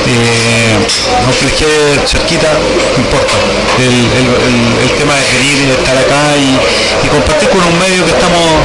[0.05, 0.77] Eh,
[1.25, 3.33] aunque les quede cerquita, no importa.
[3.81, 8.61] El, tema de venir y estar acá y, compartir con un medio que estamos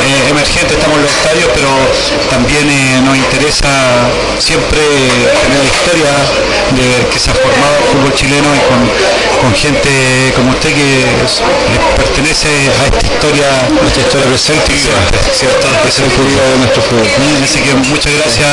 [0.00, 1.70] eh, emergentes, estamos en los estadios, pero
[2.30, 3.68] también eh, nos interesa
[4.38, 4.80] siempre
[5.42, 6.12] tener la historia
[6.76, 8.80] de que se ha formado el fútbol chileno y con,
[9.54, 11.04] gente como usted que
[11.96, 12.48] pertenece
[12.80, 13.48] a esta historia,
[13.80, 14.80] nuestra historia presente y
[15.32, 15.66] ¿cierto?
[15.88, 17.08] Es el futuro de nuestro fútbol.
[17.42, 18.46] Así que muchas gracias.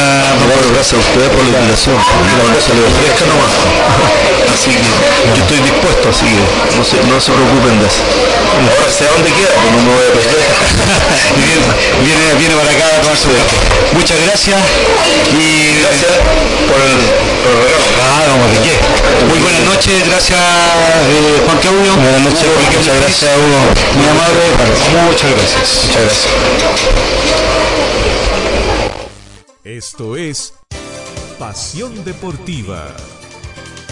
[0.74, 1.96] gracias a ustedes por la invitación.
[2.60, 3.54] Se le ofrezca nomás.
[4.54, 6.42] Así que yo estoy dispuesto, así que
[6.78, 8.02] no se, no se preocupen de eso.
[8.90, 10.42] Sé dónde queda, pues no me voy a perder.
[12.04, 13.30] viene, viene para acá a tomar su
[13.94, 14.60] Muchas gracias
[15.34, 16.12] y gracias
[16.68, 16.98] por el,
[17.44, 17.84] por el regalo.
[18.04, 18.76] Ah, no, ¿de qué?
[19.30, 21.96] Muy buenas noches, gracias eh, Juan Claudio.
[21.96, 23.60] Buenas noches, muchas gracias Hugo.
[23.96, 24.44] Muy amable,
[25.08, 25.86] muchas gracias.
[25.86, 26.28] Muchas gracias.
[29.64, 30.54] Esto es
[31.40, 32.96] Pasión Deportiva.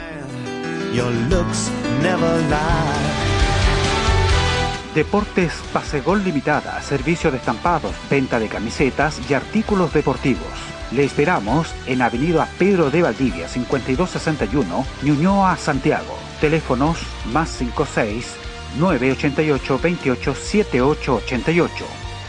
[4.95, 10.72] Deportes Pasegol Limitada, servicio de estampados, venta de camisetas y artículos deportivos.
[10.95, 16.19] Le esperamos en Avenida Pedro de Valdivia, 5261, Ñuñoa, Santiago.
[16.41, 16.99] Teléfonos
[17.33, 18.37] más 56
[18.79, 21.85] 988 28 7888